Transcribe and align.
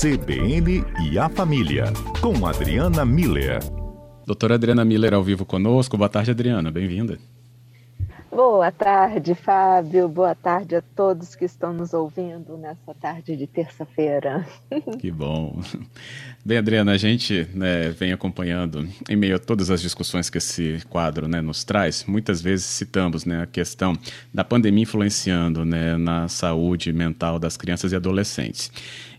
CBN 0.00 0.82
e 1.12 1.18
a 1.18 1.28
Família, 1.28 1.84
com 2.22 2.46
Adriana 2.46 3.04
Miller. 3.04 3.58
Doutora 4.24 4.54
Adriana 4.54 4.82
Miller 4.82 5.12
ao 5.12 5.22
vivo 5.22 5.44
conosco. 5.44 5.94
Boa 5.98 6.08
tarde, 6.08 6.30
Adriana. 6.30 6.70
Bem-vinda. 6.70 7.18
Boa 8.32 8.72
tarde, 8.72 9.34
Fábio. 9.34 10.08
Boa 10.08 10.34
tarde 10.34 10.76
a 10.76 10.80
todos 10.80 11.34
que 11.34 11.44
estão 11.44 11.74
nos 11.74 11.92
ouvindo 11.92 12.56
nessa 12.56 12.94
tarde 12.98 13.36
de 13.36 13.46
terça-feira. 13.46 14.46
Que 14.98 15.10
bom. 15.10 15.60
Bem, 16.42 16.56
Adriana, 16.56 16.92
a 16.92 16.96
gente 16.96 17.46
né, 17.52 17.90
vem 17.90 18.12
acompanhando, 18.12 18.88
em 19.08 19.16
meio 19.16 19.36
a 19.36 19.38
todas 19.38 19.70
as 19.70 19.82
discussões 19.82 20.30
que 20.30 20.38
esse 20.38 20.80
quadro 20.88 21.28
né, 21.28 21.42
nos 21.42 21.64
traz, 21.64 22.04
muitas 22.06 22.40
vezes 22.40 22.64
citamos 22.64 23.26
né, 23.26 23.42
a 23.42 23.46
questão 23.46 23.94
da 24.32 24.44
pandemia 24.44 24.84
influenciando 24.84 25.64
né, 25.64 25.96
na 25.98 26.28
saúde 26.28 26.92
mental 26.92 27.38
das 27.38 27.56
crianças 27.58 27.92
e 27.92 27.96
adolescentes. 27.96 28.70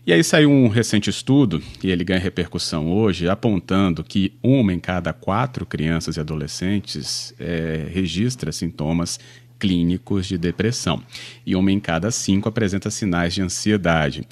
E 0.04 0.12
aí 0.12 0.24
saiu 0.24 0.50
um 0.50 0.66
recente 0.66 1.08
estudo, 1.08 1.62
e 1.80 1.88
ele 1.88 2.02
ganha 2.02 2.18
repercussão 2.18 2.90
hoje, 2.90 3.28
apontando 3.28 4.02
que 4.02 4.36
uma 4.42 4.72
em 4.72 4.80
cada 4.80 5.12
quatro 5.12 5.64
crianças 5.64 6.16
e 6.16 6.20
adolescentes 6.20 7.32
é, 7.38 7.86
registra 7.88 8.50
sintomas 8.50 9.20
clínicos 9.62 10.26
de 10.26 10.36
depressão 10.36 11.00
e 11.46 11.54
uma 11.54 11.70
em 11.70 11.78
cada 11.78 12.10
cinco 12.10 12.48
apresenta 12.48 12.90
sinais 12.90 13.32
de 13.32 13.42
ansiedade. 13.42 14.26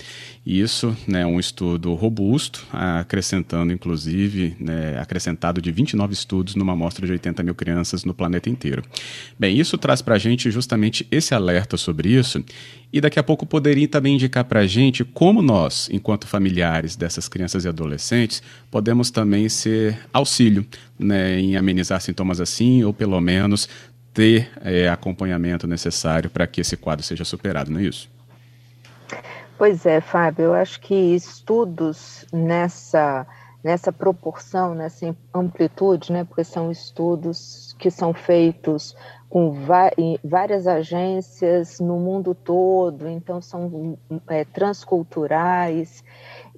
Isso 0.45 0.97
é 1.07 1.13
né, 1.13 1.27
um 1.27 1.39
estudo 1.39 1.95
robusto, 1.95 2.67
acrescentando 2.73 3.73
inclusive, 3.73 4.57
né, 4.59 4.99
acrescentado 4.99 5.63
de 5.63 5.71
29 5.71 6.13
estudos 6.13 6.57
numa 6.57 6.73
amostra 6.73 7.07
de 7.07 7.13
80 7.13 7.45
mil 7.45 7.55
crianças 7.55 8.05
no 8.05 8.13
planeta 8.13 8.51
inteiro. 8.51 8.83
Bem, 9.39 9.57
isso 9.57 9.79
traz 9.79 10.03
para 10.03 10.17
a 10.17 10.19
gente 10.19 10.51
justamente 10.51 11.07
esse 11.13 11.33
alerta 11.33 11.77
sobre 11.77 12.09
isso 12.09 12.45
e 12.93 13.01
daqui 13.01 13.21
a 13.21 13.23
pouco 13.23 13.47
poderia 13.47 13.87
também 13.87 14.15
indicar 14.15 14.45
para 14.45 14.61
a 14.61 14.67
gente 14.67 15.05
como 15.05 15.41
nós, 15.41 15.89
enquanto 15.93 16.27
familiares 16.27 16.97
dessas 16.97 17.29
crianças 17.29 17.65
e 17.65 17.69
adolescentes, 17.69 18.43
podemos 18.69 19.13
também 19.13 19.49
ser 19.49 19.97
auxílio 20.13 20.67
né, 20.99 21.39
em 21.41 21.57
amenizar 21.57 22.01
sintomas 22.01 22.41
assim, 22.41 22.83
ou 22.85 22.93
pelo 22.93 23.21
menos 23.21 23.69
ter 24.13 24.51
é, 24.63 24.89
acompanhamento 24.89 25.67
necessário 25.67 26.31
para 26.31 26.47
que 26.47 26.61
esse 26.61 26.77
quadro 26.77 27.05
seja 27.05 27.25
superado, 27.25 27.71
não 27.71 27.81
é 27.81 27.85
isso? 27.85 28.11
Pois 29.57 29.85
é, 29.85 30.01
Fábio, 30.01 30.47
eu 30.47 30.55
acho 30.55 30.81
que 30.81 30.95
estudos 30.95 32.25
nessa, 32.33 33.27
nessa 33.63 33.93
proporção, 33.93 34.75
nessa 34.75 35.15
amplitude, 35.35 36.13
né, 36.13 36.25
porque 36.25 36.45
são 36.45 36.71
estudos 36.71 37.77
que 37.79 37.91
são 37.91 38.15
feitos 38.15 38.97
com 39.29 39.55
várias 40.25 40.67
agências 40.67 41.79
no 41.79 41.99
mundo 41.99 42.35
todo, 42.35 43.07
então 43.07 43.41
são 43.41 43.97
é, 44.27 44.45
transculturais, 44.45 46.03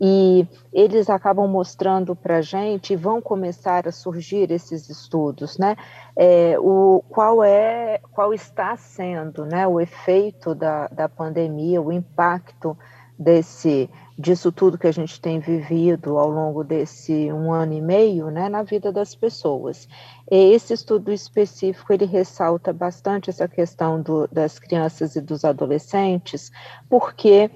e 0.05 0.49
eles 0.73 1.09
acabam 1.09 1.47
mostrando 1.47 2.17
para 2.17 2.39
a 2.39 2.43
gente, 2.43 2.93
e 2.93 2.97
vão 2.97 3.23
começar 3.23 3.87
a 3.87 3.93
surgir 3.93 4.51
esses 4.51 4.89
estudos, 4.89 5.57
né? 5.59 5.77
É, 6.17 6.57
o, 6.59 7.05
qual 7.09 7.45
é, 7.45 8.01
qual 8.11 8.35
está 8.35 8.77
sendo 8.77 9.47
né, 9.47 9.65
o 9.65 9.81
efeito 9.81 10.57
da, 10.57 10.89
da 10.89 11.09
pandemia, 11.09 11.81
o 11.81 11.93
impacto 11.93 12.77
desse 13.17 13.89
disso 14.19 14.51
tudo 14.53 14.77
que 14.77 14.87
a 14.87 14.93
gente 14.93 15.21
tem 15.21 15.39
vivido 15.39 16.19
ao 16.19 16.29
longo 16.29 16.63
desse 16.65 17.33
um 17.33 17.53
ano 17.53 17.73
e 17.73 17.81
meio, 17.81 18.29
né, 18.31 18.49
na 18.49 18.63
vida 18.63 18.93
das 18.93 19.15
pessoas. 19.15 19.89
Esse 20.31 20.75
estudo 20.75 21.13
específico 21.13 21.93
ele 21.93 22.07
ressalta 22.07 22.73
bastante 22.73 23.31
essa 23.31 23.47
questão 23.49 24.03
do, 24.03 24.29
das 24.29 24.59
crianças 24.59 25.15
e 25.17 25.21
dos 25.21 25.45
adolescentes, 25.45 26.51
porque 26.91 27.51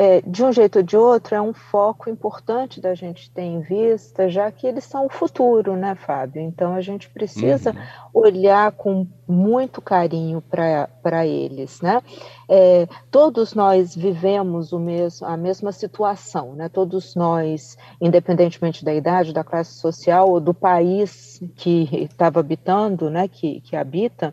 é, 0.00 0.22
de 0.24 0.44
um 0.44 0.52
jeito 0.52 0.76
ou 0.76 0.82
de 0.84 0.96
outro, 0.96 1.34
é 1.34 1.42
um 1.42 1.52
foco 1.52 2.08
importante 2.08 2.80
da 2.80 2.94
gente 2.94 3.28
ter 3.32 3.42
em 3.42 3.58
vista, 3.58 4.28
já 4.28 4.48
que 4.48 4.64
eles 4.64 4.84
são 4.84 5.06
o 5.06 5.10
futuro, 5.10 5.74
né, 5.74 5.96
Fábio? 5.96 6.40
Então 6.40 6.72
a 6.72 6.80
gente 6.80 7.10
precisa 7.10 7.72
uhum. 7.72 8.22
olhar 8.22 8.70
com 8.70 9.08
muito 9.26 9.82
carinho 9.82 10.40
para 10.40 11.26
eles, 11.26 11.80
né? 11.80 12.00
É, 12.48 12.86
todos 13.10 13.54
nós 13.54 13.96
vivemos 13.96 14.72
o 14.72 14.78
mesmo, 14.78 15.26
a 15.26 15.36
mesma 15.36 15.72
situação, 15.72 16.54
né? 16.54 16.68
Todos 16.68 17.16
nós, 17.16 17.76
independentemente 18.00 18.84
da 18.84 18.94
idade, 18.94 19.32
da 19.32 19.42
classe 19.42 19.80
social 19.80 20.30
ou 20.30 20.38
do 20.38 20.54
país 20.54 21.42
que 21.56 21.88
estava 21.92 22.38
habitando, 22.38 23.10
né? 23.10 23.26
Que, 23.26 23.60
que 23.62 23.74
habita, 23.74 24.32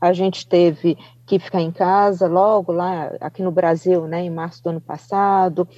a 0.00 0.12
gente 0.12 0.46
teve 0.46 0.96
que 1.30 1.44
ficar 1.44 1.60
em 1.60 1.70
casa 1.70 2.26
logo 2.26 2.72
lá 2.72 3.12
aqui 3.20 3.40
no 3.40 3.52
Brasil, 3.52 4.04
né, 4.08 4.20
em 4.22 4.30
março 4.30 4.60
do 4.64 4.70
ano 4.70 4.80
passado. 4.80 5.68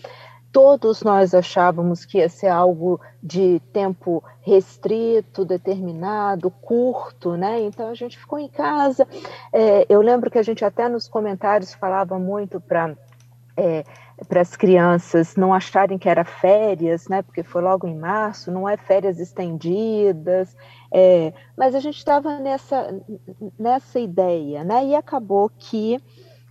Todos 0.51 1.03
nós 1.03 1.35
achávamos 1.35 2.07
que 2.07 2.19
ia 2.19 2.29
ser 2.29 2.49
algo 2.49 2.99
de 3.23 3.61
tempo 3.73 4.25
restrito, 4.41 5.45
determinado, 5.45 6.51
curto, 6.51 7.37
né? 7.37 7.61
Então 7.63 7.89
a 7.89 7.95
gente 7.95 8.19
ficou 8.19 8.39
em 8.39 8.49
casa. 8.49 9.07
É, 9.53 9.87
eu 9.89 10.03
lembro 10.03 10.31
que 10.31 10.39
a 10.39 10.43
gente 10.43 10.65
até 10.65 10.89
nos 10.89 11.09
comentários 11.09 11.73
falava 11.73 12.19
muito 12.19 12.61
para 12.61 12.95
é, 13.57 13.85
para 14.25 14.41
as 14.41 14.57
crianças 14.57 15.37
não 15.37 15.53
acharem 15.53 15.99
que 15.99 16.09
era 16.09 16.25
férias, 16.25 17.09
né? 17.09 17.23
Porque 17.23 17.43
foi 17.43 17.63
logo 17.63 17.87
em 17.87 17.97
março, 17.97 18.51
não 18.51 18.69
é 18.69 18.77
férias 18.77 19.19
estendidas, 19.19 20.57
é, 20.93 21.33
mas 21.57 21.75
a 21.75 21.81
gente 21.81 21.99
estava 21.99 22.39
nessa, 22.39 23.03
nessa 23.59 23.99
ideia, 23.99 24.65
né? 24.65 24.87
E 24.87 24.95
acabou 24.95 25.51
que 25.51 26.03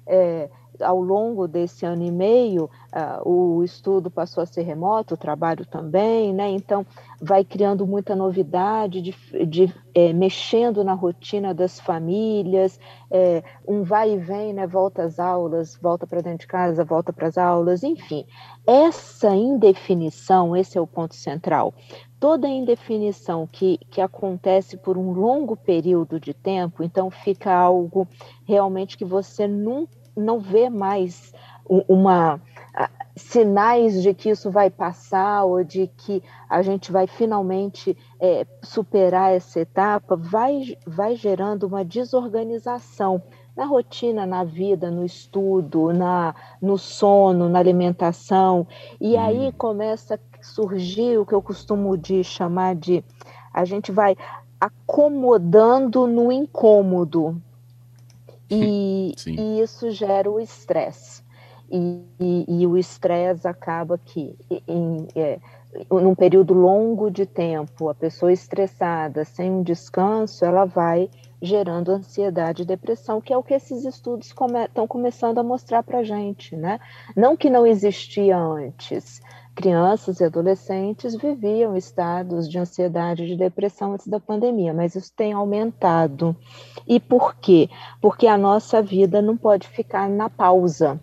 é, 0.08 0.50
ao 0.82 1.02
longo 1.02 1.48
desse 1.48 1.86
ano 1.86 2.04
e 2.04 2.12
meio, 2.12 2.70
uh, 2.94 3.30
o 3.30 3.64
estudo 3.64 4.10
passou 4.10 4.44
a 4.44 4.46
ser 4.46 4.62
remoto, 4.64 5.14
o 5.14 5.18
trabalho 5.18 5.66
também, 5.66 6.34
né? 6.34 6.50
Então, 6.50 6.86
vai 7.22 7.44
criando 7.44 7.86
muita 7.86 8.16
novidade, 8.16 9.02
de, 9.02 9.16
de 9.46 9.74
é, 9.94 10.14
mexendo 10.14 10.84
na 10.84 10.94
rotina 10.94 11.54
das 11.54 11.80
famílias, 11.80 12.80
é, 13.10 13.44
um 13.68 13.84
vai 13.84 14.14
e 14.14 14.18
vem, 14.18 14.54
né? 14.54 14.66
Volta 14.66 15.04
às 15.04 15.20
aulas, 15.20 15.78
volta 15.82 16.08
para 16.08 16.22
dentro 16.22 16.40
de 16.40 16.48
casa, 16.48 16.84
volta 16.84 17.14
para 17.14 17.28
as 17.28 17.38
aulas, 17.38 17.84
enfim. 17.84 18.26
Essa 18.66 19.36
indefinição, 19.36 20.56
esse 20.56 20.78
é 20.78 20.82
o 20.82 20.88
ponto 20.88 21.16
central. 21.16 21.74
Toda 22.20 22.48
indefinição 22.48 23.48
que, 23.48 23.80
que 23.90 24.00
acontece 24.00 24.78
por 24.78 24.98
um 24.98 25.12
longo 25.12 25.58
período 25.58 26.20
de 26.20 26.34
tempo, 26.34 26.84
então 26.84 27.10
fica 27.10 27.52
algo 27.52 28.08
realmente 28.46 28.98
que 28.98 29.04
você 29.04 29.48
nunca 29.48 30.01
não 30.22 30.40
vê 30.40 30.70
mais 30.70 31.34
uma 31.88 32.40
sinais 33.16 34.02
de 34.02 34.14
que 34.14 34.30
isso 34.30 34.50
vai 34.50 34.70
passar 34.70 35.44
ou 35.44 35.64
de 35.64 35.88
que 35.98 36.24
a 36.50 36.62
gente 36.62 36.92
vai 36.92 37.08
finalmente 37.08 37.98
é, 38.20 38.46
superar 38.62 39.34
essa 39.34 39.60
etapa, 39.60 40.16
vai, 40.16 40.78
vai 40.86 41.16
gerando 41.16 41.68
uma 41.68 41.84
desorganização 41.84 43.22
na 43.56 43.66
rotina, 43.66 44.26
na 44.26 44.44
vida, 44.44 44.90
no 44.90 45.06
estudo, 45.06 45.92
na, 45.92 46.34
no 46.62 46.78
sono, 46.78 47.50
na 47.50 47.60
alimentação. 47.60 48.66
E 49.00 49.16
hum. 49.16 49.20
aí 49.20 49.52
começa 49.52 50.16
a 50.16 50.44
surgir 50.44 51.18
o 51.18 51.26
que 51.26 51.34
eu 51.34 51.42
costumo 51.42 51.98
de 51.98 52.24
chamar 52.24 52.76
de 52.76 53.04
a 53.54 53.66
gente 53.66 53.92
vai 53.92 54.16
acomodando 54.60 56.08
no 56.08 56.32
incômodo. 56.32 57.42
E, 58.52 59.14
e 59.26 59.62
isso 59.62 59.90
gera 59.92 60.30
o 60.30 60.40
estresse. 60.40 61.24
E, 61.72 62.04
e, 62.20 62.46
e, 62.62 62.68
o 62.68 62.78
estresse 62.78 63.48
acaba 63.48 63.98
que, 63.98 64.38
em, 64.68 65.08
é, 65.16 65.40
num 65.90 66.14
período 66.14 66.54
longo 66.54 67.10
de 67.10 67.26
tempo, 67.26 67.88
a 67.88 67.96
pessoa 67.96 68.34
estressada, 68.34 69.24
sem 69.24 69.50
um 69.50 69.64
descanso, 69.64 70.44
ela 70.44 70.66
vai 70.66 71.10
gerando 71.42 71.92
ansiedade 71.92 72.62
e 72.62 72.66
depressão, 72.66 73.22
que 73.22 73.34
é 73.34 73.38
o 73.38 73.42
que 73.42 73.54
esses 73.54 73.84
estudos 73.84 74.28
estão 74.28 74.48
come 74.48 74.88
começando 74.88 75.40
a 75.40 75.44
mostrar 75.44 75.82
para 75.82 76.00
a 76.00 76.04
gente, 76.04 76.56
né? 76.56 76.80
Não 77.16 77.36
que 77.36 77.50
não 77.50 77.66
existia 77.66 78.38
antes, 78.38 79.22
crianças 79.56 80.20
e 80.20 80.24
adolescentes 80.24 81.16
viviam 81.16 81.76
estados 81.76 82.50
de 82.50 82.58
ansiedade 82.58 83.24
e 83.24 83.28
de 83.28 83.36
depressão 83.36 83.94
antes 83.94 84.08
da 84.08 84.20
pandemia, 84.20 84.74
mas 84.74 84.96
isso 84.96 85.12
tem 85.16 85.34
aumentado. 85.34 86.36
E 86.88 87.00
por 87.00 87.36
quê? 87.36 87.70
Porque 88.02 88.28
a 88.28 88.38
nossa 88.38 88.82
vida 88.82 89.22
não 89.22 89.38
pode 89.38 89.68
ficar 89.68 90.10
na 90.10 90.30
pausa 90.30 91.00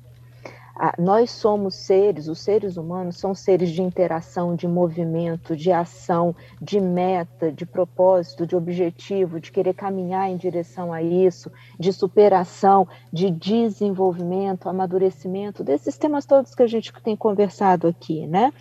nós 0.96 1.30
somos 1.30 1.75
seres, 1.75 2.28
os 2.28 2.38
seres 2.38 2.76
humanos 2.76 3.16
são 3.16 3.34
seres 3.34 3.70
de 3.70 3.82
interação, 3.82 4.54
de 4.54 4.69
movimento, 4.69 5.56
de 5.56 5.72
ação, 5.72 6.34
de 6.62 6.80
meta, 6.80 7.50
de 7.50 7.66
propósito, 7.66 8.46
de 8.46 8.54
objetivo, 8.54 9.40
de 9.40 9.50
querer 9.50 9.75
caminhar 9.75 10.30
em 10.30 10.36
direção 10.36 10.92
a 10.92 11.02
isso, 11.02 11.50
de 11.78 11.92
superação, 11.92 12.86
de 13.12 13.28
desenvolvimento, 13.28 14.69
amadurecimento, 14.69 15.64
desses 15.64 15.98
temas 15.98 16.25
todos 16.25 16.54
que 16.54 16.62
a 16.62 16.69
gente 16.69 16.92
tem 17.02 17.16
conversado 17.16 17.88
aqui, 17.88 18.26
né? 18.26 18.52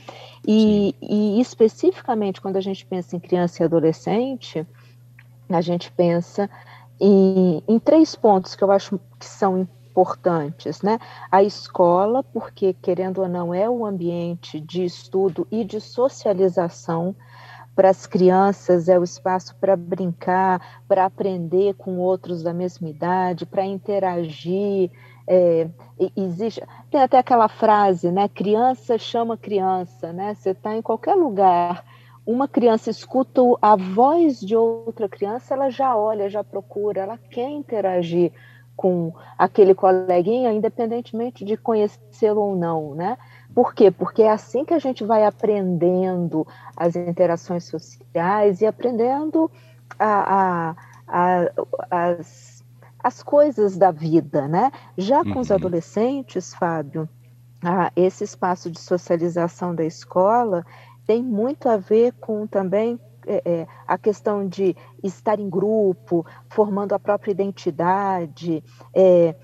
E, 0.45 0.95
e 1.01 1.39
especificamente 1.39 2.41
quando 2.41 2.57
a 2.57 2.61
gente 2.61 2.85
pensa 2.85 3.15
em 3.15 3.19
criança 3.19 3.61
e 3.61 3.65
adolescente, 3.65 4.65
a 5.49 5.61
gente 5.61 5.91
pensa 5.91 6.49
em, 6.99 7.61
em 7.67 7.77
três 7.79 8.15
pontos 8.15 8.55
que 8.55 8.63
eu 8.63 8.71
acho 8.71 8.99
que 9.19 9.25
são 9.25 9.59
importantes, 9.59 9.76
né? 10.83 10.99
A 11.31 11.43
escola, 11.43 12.23
porque 12.23 12.73
querendo 12.73 13.21
ou 13.21 13.27
não 13.27 13.53
é 13.53 13.69
o 13.69 13.85
ambiente 13.85 14.59
de 14.59 14.83
estudo 14.83 15.47
e 15.51 15.63
de 15.63 15.79
socialização 15.79 17.15
para 17.75 17.89
as 17.89 18.07
crianças, 18.07 18.89
é 18.89 18.97
o 18.97 19.03
espaço 19.03 19.55
para 19.55 19.75
brincar, 19.75 20.81
para 20.87 21.05
aprender 21.05 21.75
com 21.75 21.97
outros 21.97 22.41
da 22.41 22.53
mesma 22.53 22.89
idade, 22.89 23.45
para 23.45 23.65
interagir. 23.65 24.91
É, 25.29 25.67
existe 26.15 26.63
tem 26.89 27.01
até 27.01 27.17
aquela 27.17 27.47
frase, 27.47 28.11
né? 28.11 28.27
Criança 28.29 28.97
chama 28.97 29.37
criança, 29.37 30.13
né? 30.13 30.33
Você 30.33 30.51
está 30.51 30.75
em 30.75 30.81
qualquer 30.81 31.15
lugar 31.15 31.83
uma 32.27 32.45
criança 32.45 32.89
escuta 32.89 33.41
a 33.61 33.77
voz 33.77 34.41
de 34.41 34.53
outra 34.53 35.07
criança, 35.07 35.53
ela 35.53 35.69
já 35.69 35.95
olha, 35.95 36.29
já 36.29 36.43
procura, 36.43 37.01
ela 37.01 37.17
quer 37.17 37.49
interagir 37.49 38.33
com 38.77 39.11
aquele 39.35 39.73
coleguinha, 39.73 40.53
independentemente 40.53 41.43
de 41.43 41.57
conhecê-lo 41.57 42.39
ou 42.39 42.55
não, 42.55 42.93
né? 42.93 43.17
Por 43.53 43.73
quê? 43.73 43.89
Porque 43.89 44.21
é 44.21 44.29
assim 44.29 44.63
que 44.63 44.73
a 44.73 44.79
gente 44.79 45.03
vai 45.03 45.25
aprendendo 45.25 46.45
as 46.75 46.95
interações 46.95 47.63
sociais 47.63 48.61
e 48.61 48.67
aprendendo 48.67 49.49
a, 49.97 50.69
a, 50.69 50.75
a, 51.07 51.49
as, 51.89 52.63
as 53.03 53.23
coisas 53.23 53.75
da 53.75 53.89
vida, 53.89 54.47
né? 54.47 54.71
Já 54.95 55.23
com 55.23 55.31
uhum. 55.31 55.39
os 55.39 55.51
adolescentes, 55.51 56.53
Fábio, 56.53 57.09
esse 57.95 58.23
espaço 58.23 58.69
de 58.69 58.79
socialização 58.79 59.73
da 59.73 59.83
escola, 59.83 60.63
tem 61.07 61.23
muito 61.23 61.67
a 61.67 61.77
ver 61.77 62.13
com 62.19 62.45
também 62.45 62.99
é, 63.27 63.41
é, 63.45 63.67
a 63.85 63.97
questão 63.97 64.47
de 64.47 64.75
estar 65.03 65.39
em 65.39 65.49
grupo, 65.49 66.25
formando 66.49 66.93
a 66.93 66.99
própria 66.99 67.31
identidade, 67.31 68.63
é, 68.93 69.35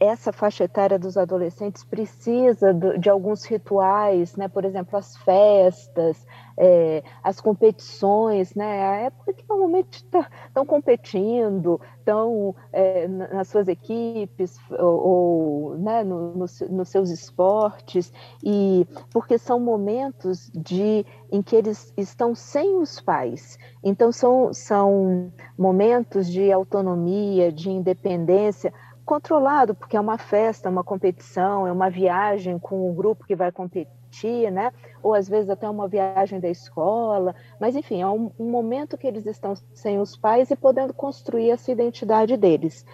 essa 0.00 0.32
faixa 0.32 0.64
etária 0.64 0.98
dos 0.98 1.16
adolescentes 1.16 1.82
precisa 1.82 2.72
de 2.72 3.10
alguns 3.10 3.44
rituais, 3.44 4.36
né? 4.36 4.46
por 4.46 4.64
exemplo, 4.64 4.96
as 4.96 5.16
festas, 5.16 6.24
é, 6.56 7.02
as 7.22 7.40
competições, 7.40 8.54
né? 8.54 8.86
a 8.86 8.96
época 8.96 9.32
que 9.32 9.44
normalmente 9.48 9.96
estão 9.96 10.24
tá, 10.54 10.64
competindo, 10.64 11.80
estão 11.98 12.54
é, 12.72 13.08
nas 13.08 13.48
suas 13.48 13.68
equipes 13.68 14.56
ou, 14.70 15.06
ou 15.06 15.78
né? 15.78 16.02
No, 16.02 16.32
no, 16.34 16.46
nos 16.70 16.88
seus 16.88 17.10
esportes, 17.10 18.12
e 18.42 18.86
porque 19.12 19.36
são 19.38 19.60
momentos 19.60 20.50
de, 20.54 21.04
em 21.30 21.42
que 21.42 21.54
eles 21.54 21.92
estão 21.96 22.34
sem 22.34 22.76
os 22.76 23.00
pais. 23.00 23.58
Então, 23.82 24.10
são, 24.10 24.52
são 24.52 25.32
momentos 25.56 26.30
de 26.30 26.50
autonomia, 26.50 27.52
de 27.52 27.70
independência, 27.70 28.72
controlado, 29.08 29.74
porque 29.74 29.96
é 29.96 30.00
uma 30.00 30.18
festa, 30.18 30.68
uma 30.68 30.84
competição, 30.84 31.66
é 31.66 31.72
uma 31.72 31.88
viagem 31.88 32.58
com 32.58 32.90
o 32.90 32.92
grupo 32.92 33.24
que 33.24 33.34
vai 33.34 33.50
competir, 33.50 34.52
né? 34.52 34.70
Ou 35.02 35.14
às 35.14 35.26
vezes 35.26 35.48
até 35.48 35.66
uma 35.66 35.88
viagem 35.88 36.38
da 36.38 36.50
escola, 36.50 37.34
mas 37.58 37.74
enfim, 37.74 38.02
é 38.02 38.06
um, 38.06 38.30
um 38.38 38.50
momento 38.50 38.98
que 38.98 39.06
eles 39.06 39.24
estão 39.24 39.54
sem 39.72 39.98
os 39.98 40.14
pais 40.14 40.50
e 40.50 40.56
podendo 40.56 40.92
construir 40.92 41.50
essa 41.50 41.72
identidade 41.72 42.36
deles. 42.36 42.84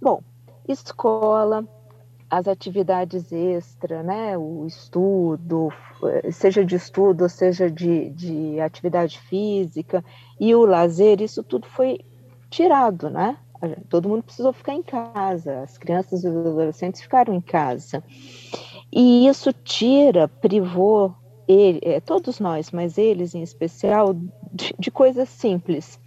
Bom, 0.00 0.22
escola, 0.68 1.66
as 2.30 2.46
atividades 2.46 3.32
extra, 3.32 4.00
né, 4.04 4.38
o 4.38 4.64
estudo, 4.64 5.72
seja 6.30 6.64
de 6.64 6.76
estudo, 6.76 7.28
seja 7.28 7.68
de, 7.68 8.10
de 8.10 8.60
atividade 8.60 9.18
física, 9.18 10.04
e 10.38 10.54
o 10.54 10.64
lazer, 10.64 11.20
isso 11.20 11.42
tudo 11.42 11.66
foi 11.66 11.98
tirado, 12.48 13.10
né? 13.10 13.36
Todo 13.88 14.08
mundo 14.08 14.22
precisou 14.22 14.52
ficar 14.52 14.74
em 14.74 14.82
casa, 14.82 15.62
as 15.62 15.76
crianças 15.76 16.22
e 16.22 16.28
os 16.28 16.36
adolescentes 16.36 17.00
ficaram 17.00 17.34
em 17.34 17.40
casa. 17.40 18.02
E 18.92 19.26
isso 19.26 19.52
tira, 19.52 20.28
privou 20.28 21.14
ele, 21.46 21.80
é, 21.82 22.00
todos 22.00 22.38
nós, 22.38 22.70
mas 22.70 22.98
eles 22.98 23.34
em 23.34 23.42
especial, 23.42 24.14
de, 24.52 24.74
de 24.78 24.90
coisas 24.90 25.28
simples. 25.28 25.98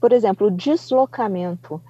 Por 0.00 0.12
exemplo, 0.12 0.48
o 0.48 0.50
deslocamento. 0.50 1.80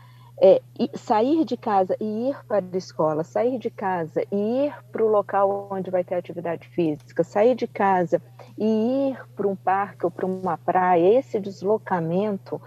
É, 0.44 0.60
sair 0.94 1.44
de 1.44 1.56
casa 1.56 1.96
e 2.00 2.30
ir 2.30 2.36
para 2.48 2.64
a 2.72 2.76
escola, 2.76 3.22
sair 3.22 3.58
de 3.60 3.70
casa 3.70 4.24
e 4.32 4.66
ir 4.66 4.74
para 4.90 5.04
o 5.04 5.08
local 5.08 5.68
onde 5.70 5.88
vai 5.88 6.02
ter 6.02 6.16
atividade 6.16 6.66
física, 6.68 7.22
sair 7.22 7.54
de 7.54 7.68
casa 7.68 8.20
e 8.58 9.10
ir 9.10 9.24
para 9.36 9.46
um 9.46 9.54
parque 9.54 10.04
ou 10.04 10.10
para 10.10 10.26
uma 10.26 10.58
praia, 10.58 11.16
esse 11.16 11.38
deslocamento 11.38 12.60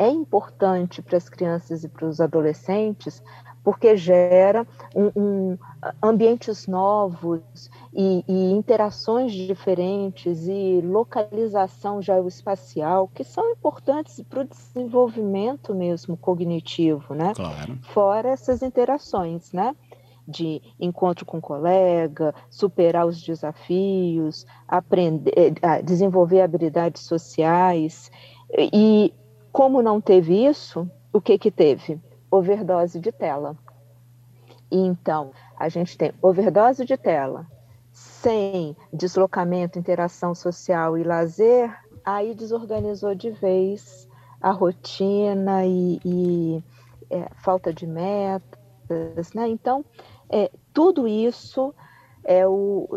é 0.00 0.08
importante 0.08 1.02
para 1.02 1.18
as 1.18 1.28
crianças 1.28 1.84
e 1.84 1.88
para 1.88 2.06
os 2.06 2.22
adolescentes, 2.22 3.22
porque 3.62 3.94
gera 3.94 4.66
um, 4.96 5.10
um, 5.14 5.58
ambientes 6.02 6.66
novos 6.66 7.70
e, 7.92 8.24
e, 8.26 8.50
interações 8.52 9.30
diferentes 9.30 10.48
e 10.48 10.80
localização 10.82 12.00
geoespacial 12.00 13.08
que 13.08 13.22
são 13.22 13.50
importantes 13.50 14.22
para 14.22 14.40
o 14.40 14.48
desenvolvimento 14.48 15.74
mesmo 15.74 16.16
cognitivo, 16.16 17.14
né? 17.14 17.34
Claro. 17.36 17.78
Fora 17.82 18.30
essas 18.30 18.62
interações, 18.62 19.52
né? 19.52 19.76
De 20.26 20.62
encontro 20.80 21.26
com 21.26 21.42
colega, 21.42 22.34
superar 22.48 23.06
os 23.06 23.20
desafios, 23.22 24.46
aprender, 24.66 25.52
eh, 25.60 25.82
desenvolver 25.82 26.40
habilidades 26.40 27.02
sociais 27.02 28.10
e 28.56 29.12
como 29.52 29.82
não 29.82 30.00
teve 30.00 30.46
isso, 30.46 30.88
o 31.12 31.20
que 31.20 31.38
que 31.38 31.50
teve? 31.50 32.00
Overdose 32.30 32.98
de 33.00 33.10
tela. 33.10 33.56
E 34.70 34.78
então, 34.78 35.32
a 35.56 35.68
gente 35.68 35.98
tem 35.98 36.12
overdose 36.22 36.84
de 36.84 36.96
tela, 36.96 37.46
sem 37.92 38.76
deslocamento, 38.92 39.78
interação 39.78 40.34
social 40.34 40.96
e 40.96 41.02
lazer, 41.02 41.76
aí 42.04 42.34
desorganizou 42.34 43.14
de 43.14 43.30
vez 43.30 44.08
a 44.40 44.52
rotina 44.52 45.66
e, 45.66 46.00
e 46.04 46.64
é, 47.10 47.28
falta 47.42 47.72
de 47.72 47.86
metas, 47.86 49.32
né? 49.34 49.48
Então, 49.48 49.84
é, 50.30 50.50
tudo 50.72 51.08
isso 51.08 51.74
é 52.24 52.46
o, 52.46 52.88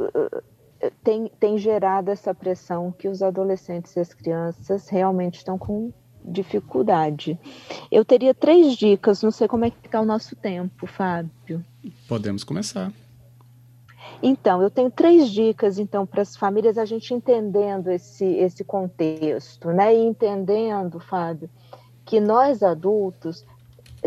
tem, 1.03 1.31
tem 1.39 1.57
gerado 1.57 2.11
essa 2.11 2.33
pressão 2.33 2.91
que 2.91 3.07
os 3.07 3.21
adolescentes 3.21 3.95
e 3.95 4.00
as 4.00 4.13
crianças 4.13 4.89
realmente 4.89 5.38
estão 5.38 5.57
com 5.57 5.91
dificuldade. 6.24 7.38
Eu 7.92 8.06
teria 8.06 8.34
três 8.34 8.75
dicas, 8.75 9.22
não 9.22 9.31
sei 9.31 9.48
como 9.48 9.66
é 9.66 9.70
que 9.70 9.78
está 9.86 10.02
o 10.02 10.06
nosso 10.06 10.36
tempo, 10.36 10.88
Fábio. 10.88 11.64
Podemos 12.08 12.44
começar. 12.44 12.92
Então, 14.22 14.62
eu 14.62 14.70
tenho 14.70 14.90
três 14.90 15.30
dicas 15.30 15.78
então 15.78 16.06
para 16.06 16.22
as 16.22 16.36
famílias 16.36 16.77
a 16.77 16.86
gente 16.86 17.13
entendendo 17.13 17.89
esse 17.89 18.25
esse 18.25 18.63
contexto, 18.63 19.70
né? 19.70 19.94
E 19.94 20.00
entendendo, 20.00 21.00
Fábio, 21.00 21.50
que 22.06 22.20
nós 22.20 22.63
adultos 22.63 23.46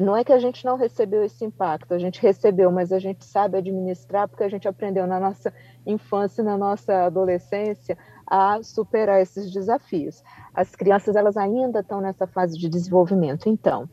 não 0.01 0.17
é 0.17 0.23
que 0.23 0.33
a 0.33 0.39
gente 0.39 0.65
não 0.65 0.77
recebeu 0.77 1.25
esse 1.25 1.45
impacto, 1.45 1.95
a 1.95 1.99
gente 1.99 2.21
recebeu, 2.21 2.71
mas 2.71 2.93
a 2.93 2.99
gente 2.99 3.25
sabe 3.25 3.57
administrar 3.57 4.29
porque 4.29 4.45
a 4.45 4.49
gente 4.49 4.69
aprendeu 4.69 5.07
na 5.07 5.19
nossa 5.19 5.53
infância 5.87 6.45
na 6.45 6.57
nossa 6.57 7.05
adolescência 7.07 7.97
a 8.27 8.63
superar 8.63 9.21
esses 9.21 9.53
desafios. 9.53 10.23
As 10.55 10.75
crianças 10.75 11.17
elas 11.17 11.37
ainda 11.37 11.81
estão 11.81 12.01
nessa 12.01 12.27
fase 12.27 12.59
de 12.59 12.69
desenvolvimento. 12.69 13.49
Então, 13.49 13.89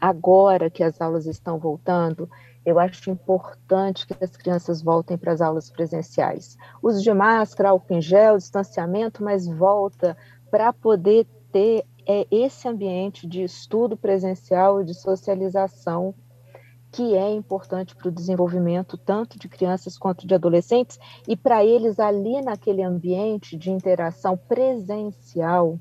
agora 0.00 0.70
que 0.70 0.82
as 0.82 1.00
aulas 1.00 1.26
estão 1.26 1.58
voltando, 1.58 2.28
eu 2.64 2.78
acho 2.78 3.10
importante 3.10 4.06
que 4.06 4.22
as 4.22 4.36
crianças 4.36 4.82
voltem 4.82 5.16
para 5.16 5.32
as 5.32 5.40
aulas 5.40 5.70
presenciais. 5.70 6.56
Uso 6.82 7.02
de 7.02 7.12
máscara, 7.12 7.70
álcool 7.70 7.94
em 7.94 8.00
gel, 8.00 8.36
distanciamento, 8.36 9.24
mas 9.24 9.46
volta 9.46 10.16
para 10.50 10.72
poder 10.72 11.26
ter 11.50 11.84
é, 12.06 12.26
esse 12.30 12.68
ambiente 12.68 13.26
de 13.26 13.42
estudo 13.42 13.96
presencial 13.96 14.80
e 14.80 14.84
de 14.84 14.94
socialização 14.94 16.14
que 16.92 17.14
é 17.16 17.30
importante 17.32 17.94
para 17.94 18.08
o 18.08 18.12
desenvolvimento 18.12 18.96
tanto 18.96 19.38
de 19.38 19.48
crianças 19.48 19.96
quanto 19.96 20.26
de 20.26 20.34
adolescentes, 20.34 20.98
e 21.28 21.36
para 21.36 21.64
eles 21.64 22.00
ali 22.00 22.40
naquele 22.42 22.82
ambiente 22.82 23.56
de 23.56 23.70
interação 23.70 24.36
presencial, 24.36 25.78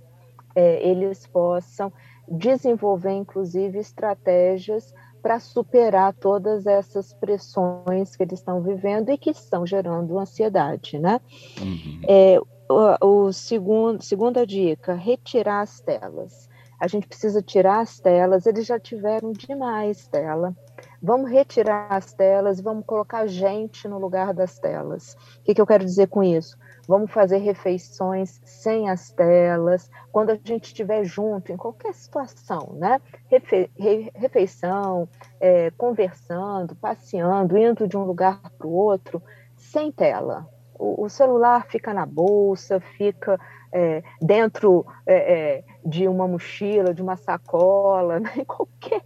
é, 0.55 0.87
eles 0.87 1.25
possam 1.25 1.91
desenvolver, 2.27 3.11
inclusive, 3.11 3.79
estratégias 3.79 4.93
para 5.21 5.39
superar 5.39 6.13
todas 6.13 6.65
essas 6.65 7.13
pressões 7.13 8.15
que 8.15 8.23
eles 8.23 8.39
estão 8.39 8.61
vivendo 8.61 9.09
e 9.09 9.17
que 9.17 9.31
estão 9.31 9.65
gerando 9.65 10.17
ansiedade, 10.17 10.97
né? 10.97 11.19
Uhum. 11.59 12.01
É, 12.07 12.39
o, 12.69 13.25
o 13.25 13.33
segundo, 13.33 14.01
segunda 14.01 14.45
dica, 14.45 14.93
retirar 14.93 15.61
as 15.61 15.81
telas. 15.81 16.47
A 16.79 16.87
gente 16.87 17.07
precisa 17.07 17.41
tirar 17.41 17.81
as 17.81 17.99
telas, 17.99 18.45
eles 18.45 18.65
já 18.65 18.79
tiveram 18.79 19.33
demais 19.33 20.07
tela 20.07 20.55
vamos 21.01 21.31
retirar 21.31 21.87
as 21.89 22.13
telas, 22.13 22.59
vamos 22.59 22.85
colocar 22.85 23.25
gente 23.27 23.87
no 23.87 23.97
lugar 23.97 24.33
das 24.33 24.59
telas. 24.59 25.15
O 25.39 25.43
que, 25.43 25.55
que 25.55 25.61
eu 25.61 25.67
quero 25.67 25.85
dizer 25.85 26.07
com 26.07 26.23
isso? 26.23 26.57
Vamos 26.87 27.11
fazer 27.11 27.37
refeições 27.37 28.41
sem 28.43 28.89
as 28.89 29.11
telas, 29.11 29.89
quando 30.11 30.31
a 30.31 30.39
gente 30.43 30.65
estiver 30.65 31.03
junto, 31.03 31.51
em 31.51 31.57
qualquer 31.57 31.93
situação, 31.93 32.75
né? 32.77 32.99
Refe 33.27 33.69
refeição, 34.15 35.07
é, 35.39 35.71
conversando, 35.71 36.75
passeando, 36.75 37.57
indo 37.57 37.87
de 37.87 37.95
um 37.95 38.03
lugar 38.03 38.41
para 38.57 38.67
o 38.67 38.73
outro, 38.73 39.21
sem 39.55 39.91
tela. 39.91 40.47
O, 40.77 41.03
o, 41.03 41.09
celular 41.09 41.67
fica 41.67 41.93
na 41.93 42.05
bolsa, 42.05 42.79
fica 42.79 43.39
é, 43.71 44.01
dentro 44.21 44.85
é, 45.05 45.57
é 45.57 45.63
de 45.85 46.07
uma 46.07 46.27
mochila, 46.27 46.93
de 46.93 47.01
uma 47.01 47.17
sacola, 47.17 48.17
né? 48.21 48.45
qualquer, 48.47 49.03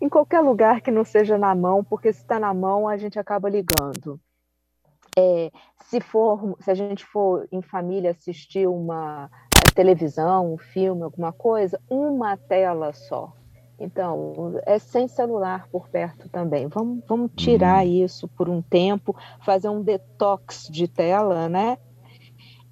em 0.00 0.08
qualquer 0.08 0.40
lugar 0.40 0.80
que 0.80 0.90
não 0.90 1.04
seja 1.04 1.38
na 1.38 1.54
mão, 1.54 1.82
porque 1.82 2.12
se 2.12 2.20
está 2.20 2.38
na 2.38 2.52
mão 2.52 2.88
a 2.88 2.96
gente 2.96 3.18
acaba 3.18 3.48
ligando. 3.48 4.20
É, 5.18 5.50
se 5.84 6.00
for, 6.00 6.56
se 6.60 6.70
a 6.70 6.74
gente 6.74 7.04
for 7.04 7.48
em 7.50 7.62
família 7.62 8.10
assistir 8.10 8.68
uma 8.68 9.30
televisão, 9.74 10.54
um 10.54 10.58
filme, 10.58 11.02
alguma 11.02 11.32
coisa, 11.32 11.80
uma 11.88 12.36
tela 12.36 12.92
só. 12.92 13.32
Então, 13.78 14.58
é 14.64 14.78
sem 14.78 15.06
celular 15.06 15.68
por 15.68 15.88
perto 15.88 16.28
também. 16.30 16.66
Vamos, 16.66 17.04
vamos 17.06 17.30
tirar 17.36 17.84
uhum. 17.84 18.04
isso 18.04 18.26
por 18.28 18.48
um 18.48 18.62
tempo, 18.62 19.14
fazer 19.44 19.68
um 19.68 19.82
detox 19.82 20.66
de 20.70 20.88
tela, 20.88 21.48
né? 21.48 21.76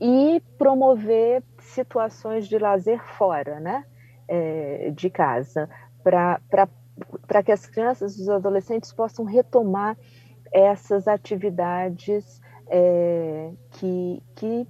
E 0.00 0.42
promover 0.56 1.42
situações 1.58 2.48
de 2.48 2.58
lazer 2.58 3.02
fora, 3.16 3.60
né? 3.60 3.84
É, 4.26 4.90
de 4.90 5.10
casa, 5.10 5.68
para 6.02 6.40
que 7.44 7.52
as 7.52 7.66
crianças 7.66 8.16
e 8.16 8.22
os 8.22 8.28
adolescentes 8.28 8.92
possam 8.92 9.24
retomar 9.24 9.96
essas 10.52 11.08
atividades 11.08 12.40
é, 12.68 13.50
que, 13.72 14.22
que 14.36 14.68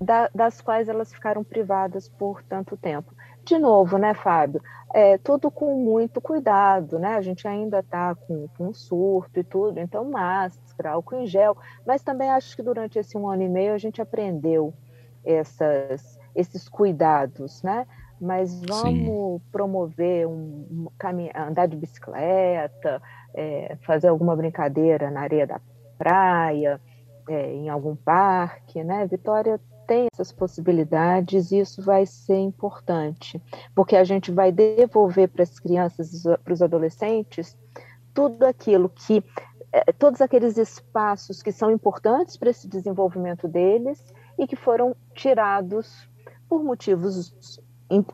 da, 0.00 0.28
das 0.34 0.60
quais 0.60 0.88
elas 0.88 1.12
ficaram 1.12 1.42
privadas 1.42 2.08
por 2.08 2.42
tanto 2.42 2.76
tempo. 2.76 3.14
De 3.44 3.58
novo, 3.58 3.98
né, 3.98 4.14
Fábio? 4.14 4.62
É, 4.94 5.16
tudo 5.18 5.50
com 5.50 5.74
muito 5.76 6.20
cuidado, 6.20 6.98
né? 6.98 7.16
A 7.16 7.22
gente 7.22 7.48
ainda 7.48 7.80
está 7.80 8.14
com, 8.14 8.46
com 8.56 8.72
surto 8.72 9.40
e 9.40 9.44
tudo, 9.44 9.80
então 9.80 10.04
máscara, 10.04 10.90
álcool 10.90 11.16
em 11.16 11.26
gel, 11.26 11.56
mas 11.86 12.02
também 12.02 12.30
acho 12.30 12.54
que 12.54 12.62
durante 12.62 12.98
esse 12.98 13.16
um 13.16 13.28
ano 13.28 13.42
e 13.42 13.48
meio 13.48 13.72
a 13.72 13.78
gente 13.78 14.02
aprendeu 14.02 14.72
essas, 15.24 16.18
esses 16.34 16.68
cuidados, 16.68 17.62
né? 17.62 17.86
Mas 18.22 18.64
vamos 18.64 19.40
Sim. 19.40 19.48
promover 19.50 20.28
um, 20.28 20.64
um 20.70 20.88
andar 21.34 21.66
de 21.66 21.76
bicicleta, 21.76 23.02
é, 23.34 23.76
fazer 23.84 24.06
alguma 24.06 24.36
brincadeira 24.36 25.10
na 25.10 25.22
areia 25.22 25.44
da 25.44 25.60
praia, 25.98 26.80
é, 27.28 27.52
em 27.52 27.68
algum 27.68 27.96
parque, 27.96 28.84
né? 28.84 29.08
Vitória 29.08 29.60
tem 29.88 30.06
essas 30.12 30.30
possibilidades 30.30 31.50
e 31.50 31.58
isso 31.58 31.82
vai 31.82 32.06
ser 32.06 32.38
importante, 32.38 33.42
porque 33.74 33.96
a 33.96 34.04
gente 34.04 34.30
vai 34.30 34.52
devolver 34.52 35.28
para 35.28 35.42
as 35.42 35.58
crianças, 35.58 36.22
para 36.44 36.52
os 36.52 36.62
adolescentes, 36.62 37.56
tudo 38.14 38.44
aquilo 38.44 38.88
que, 38.88 39.20
é, 39.72 39.92
todos 39.92 40.20
aqueles 40.20 40.56
espaços 40.56 41.42
que 41.42 41.50
são 41.50 41.72
importantes 41.72 42.36
para 42.36 42.50
esse 42.50 42.68
desenvolvimento 42.68 43.48
deles 43.48 44.14
e 44.38 44.46
que 44.46 44.54
foram 44.54 44.94
tirados 45.12 46.08
por 46.48 46.62
motivos 46.62 47.60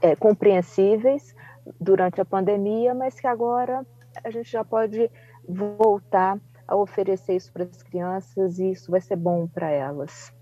é, 0.03 0.17
compreensíveis 0.17 1.35
durante 1.81 2.21
a 2.21 2.25
pandemia, 2.25 2.95
mas 2.95 3.21
que 3.21 3.27
agora 3.27 3.87
a 4.25 4.31
gente 4.31 4.51
já 4.51 4.65
pode 4.65 5.11
voltar 5.49 6.39
a 6.67 6.77
oferecer 6.77 7.37
isso 7.37 7.53
para 7.53 7.65
as 7.65 7.83
crianças 7.83 8.59
e 8.59 8.73
isso 8.73 8.91
vai 8.91 9.01
ser 9.01 9.17
bom 9.17 9.47
para 9.47 9.71
elas. 9.71 10.33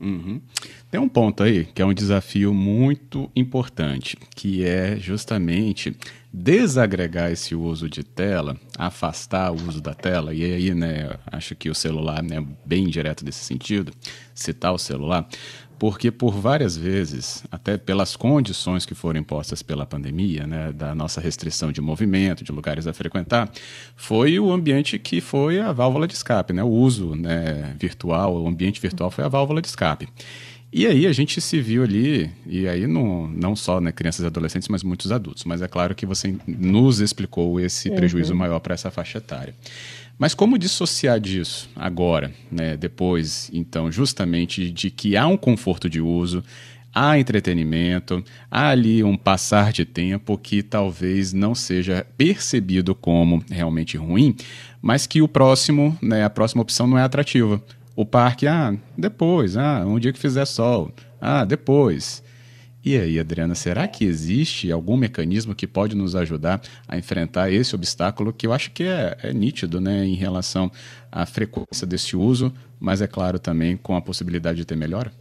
Uhum. 0.00 0.40
Tem 0.90 1.00
um 1.00 1.08
ponto 1.08 1.44
aí 1.44 1.64
que 1.64 1.80
é 1.80 1.86
um 1.86 1.94
desafio 1.94 2.52
muito 2.52 3.30
importante, 3.36 4.16
que 4.34 4.64
é 4.64 4.96
justamente 4.96 5.96
desagregar 6.34 7.30
esse 7.30 7.54
uso 7.54 7.88
de 7.88 8.02
tela, 8.02 8.56
afastar 8.76 9.52
o 9.52 9.54
uso 9.54 9.80
da 9.80 9.94
tela, 9.94 10.34
e 10.34 10.42
aí, 10.42 10.74
né, 10.74 11.10
acho 11.30 11.54
que 11.54 11.70
o 11.70 11.74
celular 11.74 12.18
é 12.18 12.40
né, 12.40 12.46
bem 12.64 12.88
direto 12.88 13.24
nesse 13.24 13.44
sentido, 13.44 13.92
citar 14.34 14.72
o 14.72 14.78
celular, 14.78 15.28
porque 15.82 16.12
por 16.12 16.32
várias 16.32 16.76
vezes, 16.76 17.42
até 17.50 17.76
pelas 17.76 18.14
condições 18.14 18.86
que 18.86 18.94
foram 18.94 19.18
impostas 19.18 19.64
pela 19.64 19.84
pandemia, 19.84 20.46
né, 20.46 20.70
da 20.70 20.94
nossa 20.94 21.20
restrição 21.20 21.72
de 21.72 21.80
movimento, 21.80 22.44
de 22.44 22.52
lugares 22.52 22.86
a 22.86 22.92
frequentar, 22.92 23.50
foi 23.96 24.38
o 24.38 24.52
ambiente 24.52 24.96
que 24.96 25.20
foi 25.20 25.58
a 25.58 25.72
válvula 25.72 26.06
de 26.06 26.14
escape, 26.14 26.52
né, 26.52 26.62
o 26.62 26.68
uso 26.68 27.16
né, 27.16 27.74
virtual, 27.80 28.40
o 28.40 28.46
ambiente 28.46 28.80
virtual 28.80 29.10
foi 29.10 29.24
a 29.24 29.28
válvula 29.28 29.60
de 29.60 29.66
escape. 29.66 30.08
E 30.72 30.86
aí 30.86 31.04
a 31.04 31.12
gente 31.12 31.40
se 31.40 31.60
viu 31.60 31.82
ali, 31.82 32.30
e 32.46 32.68
aí 32.68 32.86
não, 32.86 33.26
não 33.26 33.56
só 33.56 33.80
né, 33.80 33.90
crianças 33.90 34.22
e 34.22 34.26
adolescentes, 34.26 34.68
mas 34.68 34.84
muitos 34.84 35.10
adultos. 35.10 35.44
Mas 35.44 35.62
é 35.62 35.68
claro 35.68 35.96
que 35.96 36.06
você 36.06 36.34
nos 36.46 37.00
explicou 37.00 37.58
esse 37.58 37.90
uhum. 37.90 37.96
prejuízo 37.96 38.36
maior 38.36 38.60
para 38.60 38.72
essa 38.72 38.90
faixa 38.90 39.18
etária. 39.18 39.52
Mas 40.22 40.34
como 40.34 40.56
dissociar 40.56 41.18
disso 41.18 41.68
agora, 41.74 42.32
né, 42.48 42.76
depois, 42.76 43.50
então, 43.52 43.90
justamente 43.90 44.70
de 44.70 44.88
que 44.88 45.16
há 45.16 45.26
um 45.26 45.36
conforto 45.36 45.90
de 45.90 46.00
uso, 46.00 46.44
há 46.94 47.18
entretenimento, 47.18 48.22
há 48.48 48.68
ali 48.68 49.02
um 49.02 49.16
passar 49.16 49.72
de 49.72 49.84
tempo 49.84 50.38
que 50.38 50.62
talvez 50.62 51.32
não 51.32 51.56
seja 51.56 52.06
percebido 52.16 52.94
como 52.94 53.44
realmente 53.50 53.96
ruim, 53.96 54.36
mas 54.80 55.08
que 55.08 55.20
o 55.20 55.26
próximo, 55.26 55.98
né, 56.00 56.22
a 56.22 56.30
próxima 56.30 56.62
opção 56.62 56.86
não 56.86 56.96
é 56.96 57.02
atrativa. 57.02 57.60
O 57.96 58.06
parque, 58.06 58.46
ah, 58.46 58.76
depois, 58.96 59.56
ah, 59.56 59.82
um 59.84 59.98
dia 59.98 60.12
que 60.12 60.20
fizer 60.20 60.44
sol, 60.44 60.92
ah, 61.20 61.44
depois. 61.44 62.22
E 62.84 62.98
aí, 62.98 63.20
Adriana, 63.20 63.54
será 63.54 63.86
que 63.86 64.04
existe 64.04 64.72
algum 64.72 64.96
mecanismo 64.96 65.54
que 65.54 65.68
pode 65.68 65.94
nos 65.94 66.16
ajudar 66.16 66.60
a 66.88 66.98
enfrentar 66.98 67.48
esse 67.48 67.76
obstáculo 67.76 68.32
que 68.32 68.44
eu 68.44 68.52
acho 68.52 68.72
que 68.72 68.82
é, 68.82 69.16
é 69.22 69.32
nítido 69.32 69.80
né, 69.80 70.04
em 70.04 70.16
relação 70.16 70.70
à 71.10 71.24
frequência 71.24 71.86
desse 71.86 72.16
uso, 72.16 72.52
mas 72.80 73.00
é 73.00 73.06
claro 73.06 73.38
também 73.38 73.76
com 73.76 73.94
a 73.94 74.02
possibilidade 74.02 74.56
de 74.58 74.64
ter 74.64 74.74
melhora? 74.74 75.12